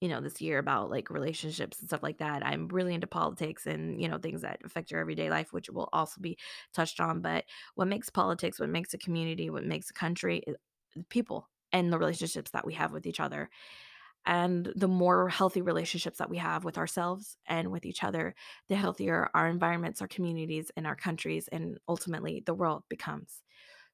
you 0.00 0.08
know, 0.08 0.20
this 0.20 0.40
year 0.40 0.58
about 0.58 0.90
like 0.90 1.10
relationships 1.10 1.80
and 1.80 1.88
stuff 1.88 2.02
like 2.02 2.18
that. 2.18 2.44
I'm 2.46 2.68
really 2.68 2.94
into 2.94 3.06
politics 3.06 3.66
and, 3.66 4.00
you 4.00 4.08
know, 4.08 4.18
things 4.18 4.42
that 4.42 4.60
affect 4.64 4.90
your 4.90 5.00
everyday 5.00 5.28
life, 5.30 5.52
which 5.52 5.68
will 5.70 5.88
also 5.92 6.20
be 6.20 6.38
touched 6.74 7.00
on. 7.00 7.20
But 7.20 7.44
what 7.74 7.88
makes 7.88 8.08
politics, 8.10 8.58
what 8.60 8.70
makes 8.70 8.94
a 8.94 8.98
community, 8.98 9.50
what 9.50 9.64
makes 9.64 9.90
a 9.90 9.94
country 9.94 10.42
is 10.46 10.56
people 11.10 11.48
and 11.72 11.92
the 11.92 11.98
relationships 11.98 12.50
that 12.52 12.66
we 12.66 12.74
have 12.74 12.92
with 12.92 13.06
each 13.06 13.20
other. 13.20 13.50
And 14.26 14.72
the 14.76 14.88
more 14.88 15.28
healthy 15.30 15.62
relationships 15.62 16.18
that 16.18 16.30
we 16.30 16.38
have 16.38 16.64
with 16.64 16.78
ourselves 16.78 17.38
and 17.46 17.70
with 17.72 17.86
each 17.86 18.04
other, 18.04 18.34
the 18.68 18.76
healthier 18.76 19.30
our 19.34 19.48
environments, 19.48 20.02
our 20.02 20.08
communities, 20.08 20.70
and 20.76 20.86
our 20.86 20.96
countries, 20.96 21.48
and 21.48 21.78
ultimately 21.88 22.42
the 22.44 22.54
world 22.54 22.84
becomes. 22.90 23.42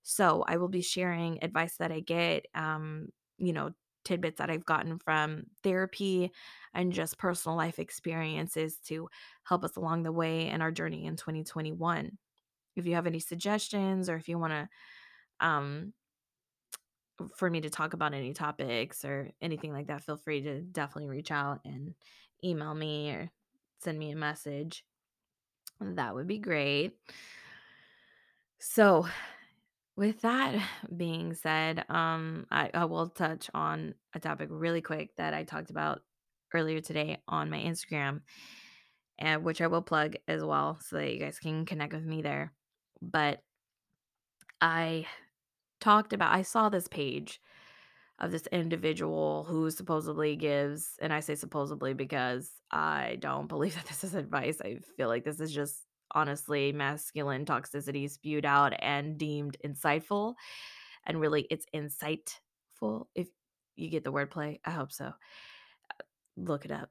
So 0.05 0.45
I 0.47 0.59
will 0.59 0.69
be 0.69 0.83
sharing 0.83 1.43
advice 1.45 1.79
that 1.79 1.93
I 1.93 2.01
get, 2.01 2.47
um, 2.55 3.11
you 3.38 3.53
know, 3.53 3.73
tidbits 4.05 4.38
that 4.38 4.51
I've 4.51 4.67
gotten 4.67 4.99
from 5.01 5.47
therapy 5.62 6.33
and 6.75 6.93
just 6.93 7.19
personal 7.19 7.57
life 7.57 7.79
experiences 7.81 8.79
to 8.83 9.09
help 9.45 9.64
us 9.64 9.77
along 9.77 10.05
the 10.05 10.12
way 10.12 10.49
in 10.49 10.62
our 10.62 10.73
journey 10.73 11.07
in 11.07 11.17
2021. 11.17 12.19
If 12.77 12.87
you 12.87 12.95
have 12.97 13.07
any 13.09 13.21
suggestions 13.21 14.11
or 14.11 14.17
if 14.17 14.29
you 14.29 14.38
want 14.38 14.53
to 14.53 14.69
um, 15.47 15.95
for 17.37 17.49
me 17.49 17.61
to 17.61 17.71
talk 17.71 17.93
about 17.95 18.14
any 18.14 18.33
topics 18.35 19.05
or 19.05 19.31
anything 19.40 19.73
like 19.73 19.87
that, 19.87 20.03
feel 20.03 20.17
free 20.17 20.43
to 20.43 20.62
definitely 20.62 21.09
reach 21.09 21.31
out 21.31 21.61
and 21.64 21.95
email 22.43 22.75
me 22.75 23.11
or 23.11 23.31
send 23.81 23.99
me 23.99 24.11
a 24.11 24.17
message. 24.17 24.85
That 25.81 26.14
would 26.14 26.27
be 26.27 26.38
great. 26.38 26.99
So, 28.59 29.07
with 29.96 30.20
that 30.22 30.54
being 30.96 31.35
said, 31.35 31.85
um, 31.88 32.46
I, 32.50 32.70
I 32.74 32.85
will 32.87 33.09
touch 33.09 33.50
on 33.54 33.94
a 34.14 34.20
topic 34.20 34.48
really 34.50 34.80
quick 34.80 35.14
that 35.16 35.35
I 35.35 35.44
talked 35.44 35.70
about 35.70 36.02
earlier 36.52 36.80
today 36.80 37.18
on 37.26 37.50
my 37.50 37.59
Instagram, 37.59 38.20
and 39.18 39.44
which 39.44 39.61
I 39.61 39.66
will 39.66 39.83
plug 39.83 40.16
as 40.28 40.42
well 40.42 40.78
so 40.80 40.96
that 40.96 41.12
you 41.12 41.18
guys 41.18 41.38
can 41.38 41.66
connect 41.66 41.92
with 41.92 42.04
me 42.04 42.22
there. 42.22 42.52
But 43.02 43.42
I 44.61 45.07
talked 45.80 46.12
about 46.12 46.35
I 46.35 46.42
saw 46.42 46.68
this 46.68 46.88
page 46.88 47.40
of 48.18 48.30
this 48.30 48.46
individual 48.46 49.44
who 49.48 49.70
supposedly 49.70 50.37
gives 50.37 50.96
and 51.02 51.12
I 51.12 51.20
say 51.20 51.35
supposedly 51.35 51.94
because 51.94 52.50
I 52.70 53.18
don't 53.20 53.48
believe 53.48 53.74
that 53.76 53.87
this 53.87 54.04
is 54.04 54.14
advice. 54.14 54.61
I 54.62 54.78
feel 54.96 55.09
like 55.09 55.24
this 55.24 55.40
is 55.40 55.52
just 55.52 55.84
honestly 56.14 56.72
masculine 56.72 57.44
toxicity 57.44 58.09
spewed 58.09 58.44
out 58.44 58.72
and 58.81 59.18
deemed 59.18 59.57
insightful 59.64 60.35
and 61.07 61.20
really 61.20 61.46
it's 61.50 61.66
insightful 61.74 63.07
if 63.14 63.29
you 63.77 63.90
get 63.90 64.05
the 64.05 64.12
wordplay. 64.12 64.61
I 64.64 64.70
hope 64.70 64.92
so. 64.92 65.12
Look 66.37 66.64
it 66.64 66.70
up. 66.70 66.90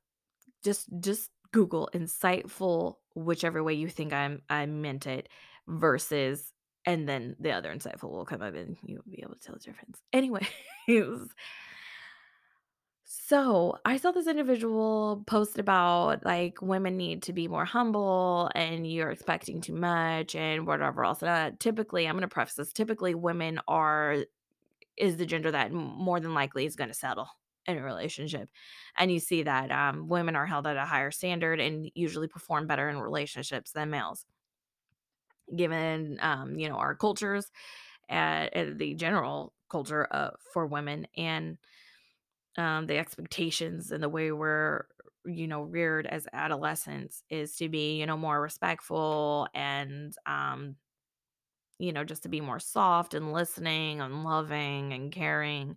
Just 0.63 0.87
just 0.99 1.31
Google 1.51 1.89
insightful 1.93 2.95
whichever 3.15 3.63
way 3.63 3.73
you 3.73 3.87
think 3.87 4.13
I'm 4.13 4.41
I 4.49 4.65
meant 4.65 5.07
it 5.07 5.29
versus 5.67 6.51
and 6.85 7.07
then 7.07 7.35
the 7.39 7.51
other 7.51 7.73
insightful 7.73 8.11
will 8.11 8.25
come 8.25 8.41
up 8.41 8.55
and 8.55 8.77
you'll 8.83 9.03
be 9.09 9.21
able 9.23 9.35
to 9.35 9.39
tell 9.39 9.55
the 9.55 9.61
difference. 9.61 9.99
Anyways, 10.11 10.47
so 13.25 13.77
I 13.85 13.97
saw 13.97 14.11
this 14.11 14.27
individual 14.27 15.23
post 15.27 15.57
about 15.57 16.25
like 16.25 16.61
women 16.61 16.97
need 16.97 17.23
to 17.23 17.33
be 17.33 17.47
more 17.47 17.63
humble 17.63 18.51
and 18.53 18.85
you're 18.85 19.11
expecting 19.11 19.61
too 19.61 19.75
much 19.75 20.35
and 20.35 20.67
whatever 20.67 21.05
else. 21.05 21.21
And 21.21 21.29
uh, 21.29 21.51
typically, 21.57 22.05
I'm 22.05 22.15
going 22.15 22.23
to 22.23 22.27
preface 22.27 22.55
this 22.55 22.73
typically, 22.73 23.15
women 23.15 23.61
are, 23.67 24.17
is 24.97 25.15
the 25.15 25.25
gender 25.25 25.51
that 25.51 25.71
more 25.71 26.19
than 26.19 26.33
likely 26.33 26.65
is 26.65 26.75
going 26.75 26.89
to 26.89 26.93
settle 26.93 27.29
in 27.65 27.77
a 27.77 27.81
relationship. 27.81 28.49
And 28.97 29.09
you 29.09 29.19
see 29.19 29.43
that 29.43 29.71
um, 29.71 30.09
women 30.09 30.35
are 30.35 30.45
held 30.45 30.67
at 30.67 30.75
a 30.75 30.85
higher 30.85 31.11
standard 31.11 31.61
and 31.61 31.89
usually 31.95 32.27
perform 32.27 32.67
better 32.67 32.89
in 32.89 32.97
relationships 32.97 33.71
than 33.71 33.89
males 33.89 34.25
given 35.55 36.17
um, 36.21 36.57
you 36.57 36.69
know 36.69 36.75
our 36.75 36.95
cultures 36.95 37.51
and, 38.09 38.79
the 38.79 38.95
general 38.95 39.53
culture 39.69 40.07
uh, 40.11 40.31
for 40.53 40.65
women 40.65 41.05
and 41.17 41.57
um, 42.57 42.87
the 42.87 42.97
expectations 42.97 43.91
and 43.91 44.03
the 44.03 44.09
way 44.09 44.31
we're 44.31 44.85
you 45.25 45.47
know 45.47 45.61
reared 45.63 46.05
as 46.05 46.27
adolescents 46.33 47.23
is 47.29 47.55
to 47.55 47.69
be 47.69 47.97
you 47.99 48.05
know 48.05 48.17
more 48.17 48.41
respectful 48.41 49.47
and 49.53 50.13
um 50.25 50.75
you 51.79 51.91
know 51.91 52.03
just 52.03 52.23
to 52.23 52.29
be 52.29 52.41
more 52.41 52.59
soft 52.59 53.13
and 53.13 53.33
listening 53.33 54.01
and 54.01 54.23
loving 54.23 54.93
and 54.93 55.11
caring 55.11 55.75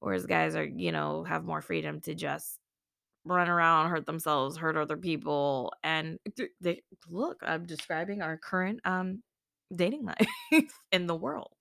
whereas 0.00 0.26
guys 0.26 0.56
are 0.56 0.64
you 0.64 0.92
know 0.92 1.24
have 1.24 1.44
more 1.44 1.62
freedom 1.62 2.00
to 2.00 2.14
just 2.14 2.58
run 3.26 3.48
around, 3.50 3.90
hurt 3.90 4.06
themselves, 4.06 4.56
hurt 4.56 4.76
other 4.76 4.96
people, 4.96 5.72
and 5.84 6.18
they 6.60 6.82
look, 7.08 7.38
I'm 7.42 7.66
describing 7.66 8.22
our 8.22 8.38
current 8.38 8.80
um 8.84 9.22
dating 9.74 10.06
life 10.52 10.72
in 10.92 11.06
the 11.06 11.16
world. 11.16 11.52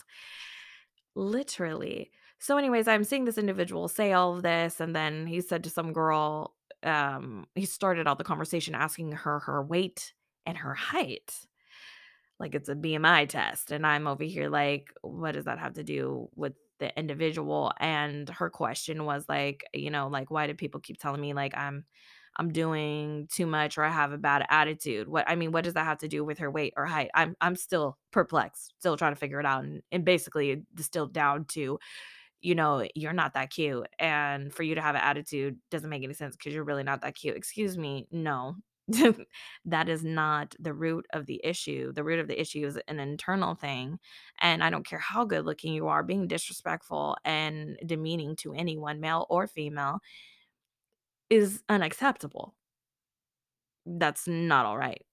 Literally. 1.15 2.11
So 2.39 2.57
anyways, 2.57 2.87
I'm 2.87 3.03
seeing 3.03 3.25
this 3.25 3.37
individual 3.37 3.87
say 3.87 4.13
all 4.13 4.35
of 4.35 4.43
this 4.43 4.79
and 4.79 4.95
then 4.95 5.27
he 5.27 5.41
said 5.41 5.63
to 5.65 5.69
some 5.69 5.93
girl 5.93 6.55
um 6.83 7.45
he 7.55 7.65
started 7.65 8.07
out 8.07 8.17
the 8.17 8.23
conversation 8.23 8.73
asking 8.73 9.11
her 9.11 9.39
her 9.39 9.61
weight 9.61 10.13
and 10.45 10.57
her 10.57 10.73
height. 10.73 11.33
Like 12.39 12.55
it's 12.55 12.69
a 12.69 12.75
BMI 12.75 13.25
test 13.25 13.71
and 13.71 13.85
I'm 13.85 14.07
over 14.07 14.23
here 14.23 14.49
like 14.49 14.93
what 15.01 15.33
does 15.33 15.45
that 15.45 15.59
have 15.59 15.73
to 15.73 15.83
do 15.83 16.29
with 16.35 16.53
the 16.79 16.97
individual 16.97 17.73
and 17.79 18.29
her 18.29 18.49
question 18.49 19.03
was 19.03 19.25
like, 19.27 19.65
you 19.73 19.89
know, 19.91 20.07
like 20.07 20.31
why 20.31 20.47
do 20.47 20.53
people 20.53 20.79
keep 20.79 20.97
telling 20.99 21.19
me 21.19 21.33
like 21.33 21.55
I'm 21.57 21.85
I'm 22.37 22.53
doing 22.53 23.27
too 23.29 23.45
much 23.45 23.77
or 23.77 23.83
I 23.83 23.89
have 23.89 24.13
a 24.13 24.17
bad 24.17 24.45
attitude. 24.49 25.09
What 25.09 25.25
I 25.29 25.35
mean, 25.35 25.51
what 25.51 25.65
does 25.65 25.73
that 25.73 25.83
have 25.85 25.97
to 25.99 26.07
do 26.07 26.23
with 26.23 26.37
her 26.39 26.49
weight 26.49 26.73
or 26.77 26.85
height? 26.85 27.09
I'm 27.13 27.35
I'm 27.41 27.57
still 27.57 27.97
perplexed, 28.11 28.73
still 28.79 28.95
trying 28.95 29.13
to 29.13 29.19
figure 29.19 29.41
it 29.41 29.45
out 29.45 29.65
and, 29.65 29.81
and 29.91 30.05
basically 30.05 30.63
distilled 30.73 31.11
down 31.13 31.43
to, 31.49 31.79
you 32.41 32.55
know, 32.55 32.87
you're 32.95 33.13
not 33.13 33.33
that 33.33 33.49
cute. 33.51 33.87
And 33.99 34.53
for 34.53 34.63
you 34.63 34.75
to 34.75 34.81
have 34.81 34.95
an 34.95 35.01
attitude 35.01 35.57
doesn't 35.71 35.89
make 35.89 36.03
any 36.03 36.13
sense 36.13 36.35
because 36.35 36.53
you're 36.53 36.63
really 36.63 36.83
not 36.83 37.01
that 37.01 37.15
cute. 37.15 37.35
Excuse 37.37 37.77
me. 37.77 38.07
No. 38.11 38.55
that 39.65 39.87
is 39.87 40.03
not 40.03 40.55
the 40.59 40.73
root 40.73 41.05
of 41.13 41.27
the 41.27 41.39
issue. 41.43 41.93
The 41.93 42.03
root 42.03 42.19
of 42.19 42.27
the 42.27 42.39
issue 42.39 42.65
is 42.65 42.79
an 42.87 42.99
internal 42.99 43.53
thing. 43.53 43.99
And 44.41 44.63
I 44.63 44.69
don't 44.71 44.85
care 44.85 44.99
how 44.99 45.25
good 45.25 45.45
looking 45.45 45.73
you 45.73 45.87
are, 45.87 46.01
being 46.01 46.27
disrespectful 46.27 47.17
and 47.23 47.77
demeaning 47.85 48.35
to 48.37 48.53
anyone, 48.53 48.99
male 48.99 49.27
or 49.29 49.45
female, 49.47 49.99
is 51.29 51.63
unacceptable. 51.69 52.55
That's 53.85 54.27
not 54.27 54.65
all 54.65 54.77
right. 54.77 55.05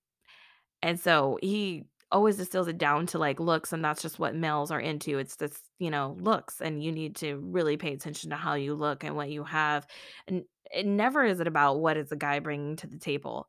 And 0.82 1.00
so 1.00 1.38
he 1.42 1.84
always 2.12 2.36
distills 2.36 2.68
it 2.68 2.78
down 2.78 3.06
to 3.06 3.18
like 3.18 3.40
looks, 3.40 3.72
and 3.72 3.84
that's 3.84 4.02
just 4.02 4.18
what 4.18 4.34
males 4.34 4.70
are 4.70 4.80
into. 4.80 5.18
It's 5.18 5.36
this, 5.36 5.58
you 5.78 5.90
know, 5.90 6.16
looks, 6.20 6.60
and 6.60 6.82
you 6.82 6.92
need 6.92 7.16
to 7.16 7.36
really 7.36 7.76
pay 7.76 7.92
attention 7.92 8.30
to 8.30 8.36
how 8.36 8.54
you 8.54 8.74
look 8.74 9.04
and 9.04 9.16
what 9.16 9.30
you 9.30 9.44
have. 9.44 9.86
And 10.26 10.44
it 10.74 10.86
never 10.86 11.24
is 11.24 11.40
it 11.40 11.46
about 11.46 11.80
what 11.80 11.96
is 11.96 12.08
the 12.08 12.16
guy 12.16 12.38
bringing 12.38 12.76
to 12.76 12.86
the 12.86 12.98
table. 12.98 13.48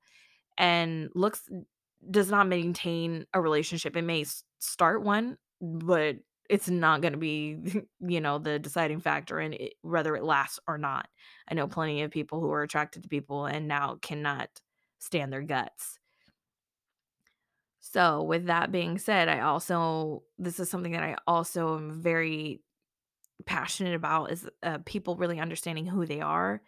And 0.58 1.10
looks 1.14 1.48
does 2.10 2.30
not 2.30 2.48
maintain 2.48 3.26
a 3.34 3.42
relationship. 3.42 3.96
It 3.96 4.04
may 4.04 4.26
start 4.60 5.04
one, 5.04 5.38
but 5.62 6.18
it's 6.50 6.70
not 6.70 7.02
going 7.02 7.14
to 7.14 7.20
be, 7.20 7.58
you 8.00 8.22
know, 8.22 8.40
the 8.40 8.60
deciding 8.60 9.02
factor 9.02 9.40
in 9.40 9.54
it, 9.54 9.74
whether 9.82 10.16
it 10.16 10.24
lasts 10.24 10.60
or 10.68 10.78
not. 10.78 11.08
I 11.50 11.54
know 11.54 11.68
plenty 11.68 12.02
of 12.04 12.12
people 12.12 12.40
who 12.40 12.52
are 12.52 12.64
attracted 12.64 13.04
to 13.04 13.10
people 13.10 13.46
and 13.46 13.68
now 13.68 13.98
cannot 14.02 14.50
stand 15.00 15.32
their 15.32 15.42
guts. 15.42 16.00
So, 17.94 18.22
with 18.24 18.48
that 18.48 18.72
being 18.72 18.98
said, 18.98 19.30
I 19.30 19.40
also 19.42 20.24
this 20.38 20.60
is 20.60 20.70
something 20.70 20.92
that 20.92 21.04
I 21.04 21.16
also 21.26 21.78
am 21.78 22.02
very 22.02 22.62
passionate 23.46 23.96
about 23.96 24.32
is 24.32 24.48
uh, 24.64 24.80
people 24.86 25.16
really 25.16 25.40
understanding 25.40 25.86
who 25.86 26.06
they 26.06 26.20
are 26.20 26.62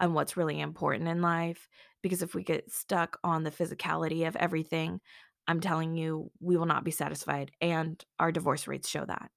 and 0.00 0.14
what's 0.14 0.36
really 0.36 0.60
important 0.60 1.08
in 1.08 1.22
life. 1.22 1.68
Because 2.02 2.20
if 2.20 2.34
we 2.34 2.42
get 2.42 2.70
stuck 2.70 3.18
on 3.24 3.42
the 3.42 3.50
physicality 3.50 4.28
of 4.28 4.36
everything, 4.36 5.00
I'm 5.48 5.60
telling 5.60 5.96
you, 5.96 6.30
we 6.40 6.56
will 6.56 6.66
not 6.66 6.84
be 6.84 6.90
satisfied. 6.90 7.52
And 7.60 8.04
our 8.18 8.30
divorce 8.30 8.66
rates 8.68 8.88
show 8.88 9.04
that. 9.04 9.30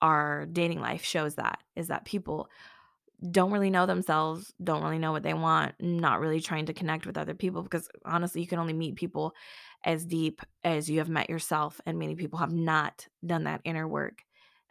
Our 0.00 0.46
dating 0.46 0.80
life 0.80 1.04
shows 1.04 1.36
that 1.36 1.60
is 1.76 1.88
that 1.88 2.04
people 2.04 2.48
don't 3.30 3.52
really 3.52 3.70
know 3.70 3.86
themselves, 3.86 4.52
don't 4.62 4.82
really 4.82 4.98
know 4.98 5.12
what 5.12 5.22
they 5.22 5.34
want, 5.34 5.74
not 5.80 6.18
really 6.18 6.40
trying 6.40 6.66
to 6.66 6.72
connect 6.72 7.06
with 7.06 7.16
other 7.16 7.34
people 7.34 7.62
because 7.62 7.88
honestly, 8.04 8.40
you 8.40 8.48
can 8.48 8.58
only 8.58 8.72
meet 8.72 8.96
people 8.96 9.34
as 9.84 10.04
deep 10.04 10.40
as 10.64 10.88
you 10.88 10.98
have 10.98 11.08
met 11.08 11.30
yourself. 11.30 11.80
And 11.86 11.98
many 11.98 12.14
people 12.14 12.38
have 12.38 12.52
not 12.52 13.06
done 13.24 13.44
that 13.44 13.60
inner 13.64 13.86
work. 13.86 14.22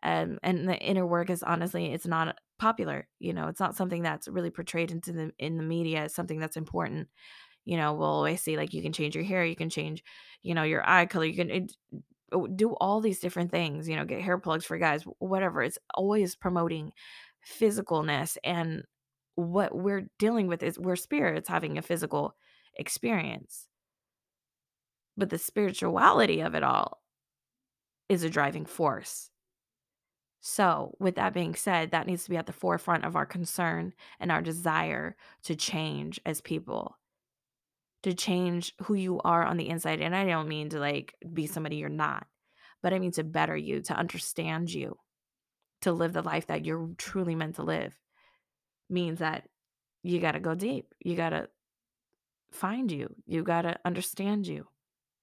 Um, 0.04 0.40
and 0.42 0.68
the 0.68 0.78
inner 0.78 1.06
work 1.06 1.30
is 1.30 1.44
honestly, 1.44 1.94
it's 1.94 2.08
not 2.08 2.38
popular. 2.58 3.08
You 3.20 3.34
know, 3.34 3.48
it's 3.48 3.60
not 3.60 3.76
something 3.76 4.02
that's 4.02 4.28
really 4.28 4.50
portrayed 4.50 4.92
into 4.92 5.12
the 5.12 5.32
in 5.38 5.58
the 5.58 5.64
media. 5.64 6.06
It's 6.06 6.16
something 6.16 6.40
that's 6.40 6.58
important. 6.58 7.08
You 7.66 7.78
know, 7.78 7.94
we'll 7.94 8.08
always 8.08 8.42
see 8.42 8.58
like 8.58 8.74
you 8.74 8.82
can 8.82 8.94
change 8.94 9.16
your 9.16 9.24
hair, 9.24 9.46
you 9.46 9.56
can 9.56 9.70
change, 9.70 10.04
you 10.42 10.56
know, 10.56 10.64
your 10.64 10.88
eye 10.88 11.06
color, 11.06 11.26
you 11.26 11.36
can 11.36 11.52
it, 11.52 11.72
oh, 12.32 12.48
do 12.48 12.72
all 12.82 13.02
these 13.02 13.20
different 13.20 13.52
things. 13.52 13.88
You 13.88 13.96
know, 13.96 14.06
get 14.06 14.22
hair 14.22 14.40
plugs 14.40 14.66
for 14.66 14.78
guys, 14.78 15.04
whatever. 15.20 15.62
It's 15.62 15.78
always 15.94 16.36
promoting 16.36 16.92
physicalness 17.60 18.38
and 18.44 18.84
what 19.36 19.76
we're 19.76 20.08
dealing 20.20 20.48
with 20.48 20.64
is 20.64 20.78
we're 20.78 20.96
spirits 20.96 21.50
having 21.50 21.78
a 21.78 21.82
physical 21.82 22.36
experience. 22.76 23.68
But 25.18 25.30
the 25.30 25.38
spirituality 25.38 26.42
of 26.42 26.56
it 26.56 26.64
all 26.64 27.02
is 28.10 28.24
a 28.24 28.30
driving 28.30 28.66
force. 28.66 29.30
So, 30.44 30.96
with 31.00 31.16
that 31.16 31.36
being 31.36 31.54
said, 31.54 31.92
that 31.92 32.08
needs 32.08 32.24
to 32.24 32.32
be 32.32 32.38
at 32.38 32.48
the 32.48 32.54
forefront 32.54 33.06
of 33.06 33.16
our 33.16 33.28
concern 33.28 33.94
and 34.20 34.32
our 34.32 34.42
desire 34.42 35.16
to 35.44 35.56
change 35.56 36.20
as 36.26 36.42
people, 36.42 36.98
to 38.02 38.16
change 38.16 38.74
who 38.82 38.96
you 38.96 39.22
are 39.24 39.44
on 39.46 39.58
the 39.58 39.70
inside. 39.70 40.02
And 40.02 40.16
I 40.16 40.26
don't 40.26 40.48
mean 40.48 40.70
to 40.70 40.80
like 40.80 41.14
be 41.32 41.46
somebody 41.46 41.76
you're 41.76 41.90
not, 41.90 42.26
but 42.82 42.92
I 42.92 42.98
mean 42.98 43.12
to 43.12 43.24
better 43.24 43.56
you, 43.56 43.82
to 43.82 43.94
understand 43.94 44.74
you, 44.74 44.98
to 45.82 45.92
live 45.92 46.14
the 46.14 46.24
life 46.24 46.48
that 46.48 46.66
you're 46.66 46.90
truly 46.98 47.36
meant 47.36 47.56
to 47.58 47.64
live. 47.64 47.94
Means 48.90 49.20
that 49.20 49.48
you 50.02 50.20
got 50.20 50.32
to 50.32 50.40
go 50.40 50.56
deep. 50.56 50.94
You 51.00 51.16
got 51.16 51.30
to 51.30 51.50
find 52.52 52.92
you. 52.92 53.16
You 53.28 53.44
got 53.44 53.62
to 53.62 53.80
understand 53.86 54.48
you, 54.48 54.68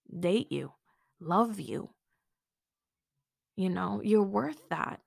date 0.08 0.50
you, 0.52 0.72
love 1.20 1.60
you. 1.60 1.90
You 3.56 3.70
know, 3.70 4.00
you're 4.02 4.22
worth 4.22 4.68
that. 4.70 5.00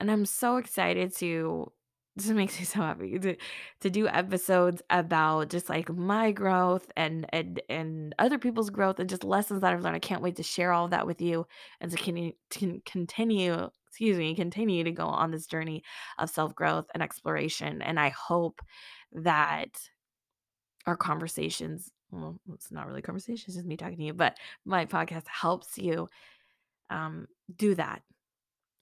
And 0.00 0.10
I'm 0.10 0.26
so 0.26 0.56
excited 0.56 1.14
to 1.16 1.72
this 2.16 2.28
makes 2.28 2.58
me 2.58 2.66
so 2.66 2.80
happy 2.80 3.18
to 3.18 3.36
to 3.80 3.88
do 3.90 4.06
episodes 4.06 4.82
about 4.90 5.48
just 5.48 5.70
like 5.70 5.88
my 5.90 6.30
growth 6.30 6.90
and 6.94 7.26
and 7.32 7.62
and 7.70 8.14
other 8.18 8.38
people's 8.38 8.68
growth 8.68 8.98
and 9.00 9.08
just 9.08 9.24
lessons 9.24 9.62
that 9.62 9.72
I've 9.72 9.80
learned. 9.82 9.96
I 9.96 10.00
can't 10.00 10.20
wait 10.22 10.36
to 10.36 10.42
share 10.42 10.72
all 10.72 10.84
of 10.84 10.90
that 10.90 11.06
with 11.06 11.22
you 11.22 11.46
and 11.80 11.90
to 11.90 11.96
continue 11.96 12.32
to 12.50 12.82
continue, 12.84 13.70
excuse 13.88 14.18
me, 14.18 14.34
continue 14.34 14.84
to 14.84 14.90
go 14.92 15.06
on 15.06 15.30
this 15.30 15.46
journey 15.46 15.82
of 16.18 16.28
self-growth 16.28 16.86
and 16.92 17.02
exploration. 17.02 17.80
And 17.80 17.98
I 17.98 18.10
hope 18.10 18.60
that 19.12 19.70
our 20.86 20.96
conversations, 20.96 21.90
well, 22.12 22.38
it's 22.52 22.70
not 22.70 22.86
really 22.86 23.02
conversations, 23.02 23.48
it's 23.48 23.56
just 23.56 23.66
me 23.66 23.76
talking 23.76 23.96
to 23.96 24.04
you, 24.04 24.14
but 24.14 24.36
my 24.64 24.86
podcast 24.86 25.26
helps 25.26 25.78
you 25.78 26.08
um, 26.90 27.26
do 27.56 27.74
that 27.74 28.02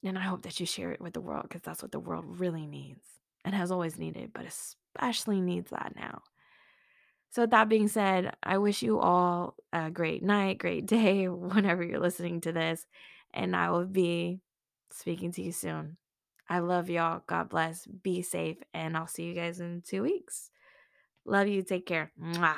and 0.03 0.19
I 0.19 0.23
hope 0.23 0.43
that 0.43 0.59
you 0.59 0.67
share 0.67 0.93
it 0.93 1.01
with 1.01 1.13
the 1.13 1.21
world 1.21 1.45
because 1.45 1.63
that's 1.63 1.83
what 1.83 1.93
the 1.93 2.01
world 2.01 2.25
really 2.41 2.67
needs 2.67 3.05
and 3.45 3.55
has 3.55 3.71
always 3.71 3.99
needed, 3.99 4.33
but 4.33 4.47
especially 4.47 5.41
needs 5.41 5.71
that 5.71 5.93
now. 5.97 6.23
So, 7.33 7.43
with 7.43 7.51
that 7.51 7.69
being 7.69 7.89
said, 7.89 8.35
I 8.43 8.59
wish 8.59 8.83
you 8.83 8.99
all 8.99 9.55
a 9.73 9.91
great 9.91 10.23
night, 10.23 10.59
great 10.59 10.87
day, 10.87 11.29
whenever 11.29 11.83
you're 11.83 12.01
listening 12.01 12.41
to 12.43 12.53
this. 12.53 12.87
And 13.33 13.55
I 13.55 13.71
will 13.71 13.87
be 13.87 14.41
speaking 14.91 15.31
to 15.33 15.43
you 15.43 15.53
soon. 15.53 15.97
I 16.49 16.59
love 16.59 16.91
y'all. 16.91 17.23
God 17.29 17.49
bless. 17.49 17.87
Be 17.87 18.23
safe. 18.23 18.57
And 18.75 18.97
I'll 18.97 19.07
see 19.07 19.23
you 19.25 19.35
guys 19.35 19.61
in 19.61 19.83
two 19.87 20.03
weeks. 20.03 20.51
Love 21.25 21.47
you. 21.47 21.63
Take 21.63 21.87
care. 21.87 22.11
Mwah. 22.21 22.57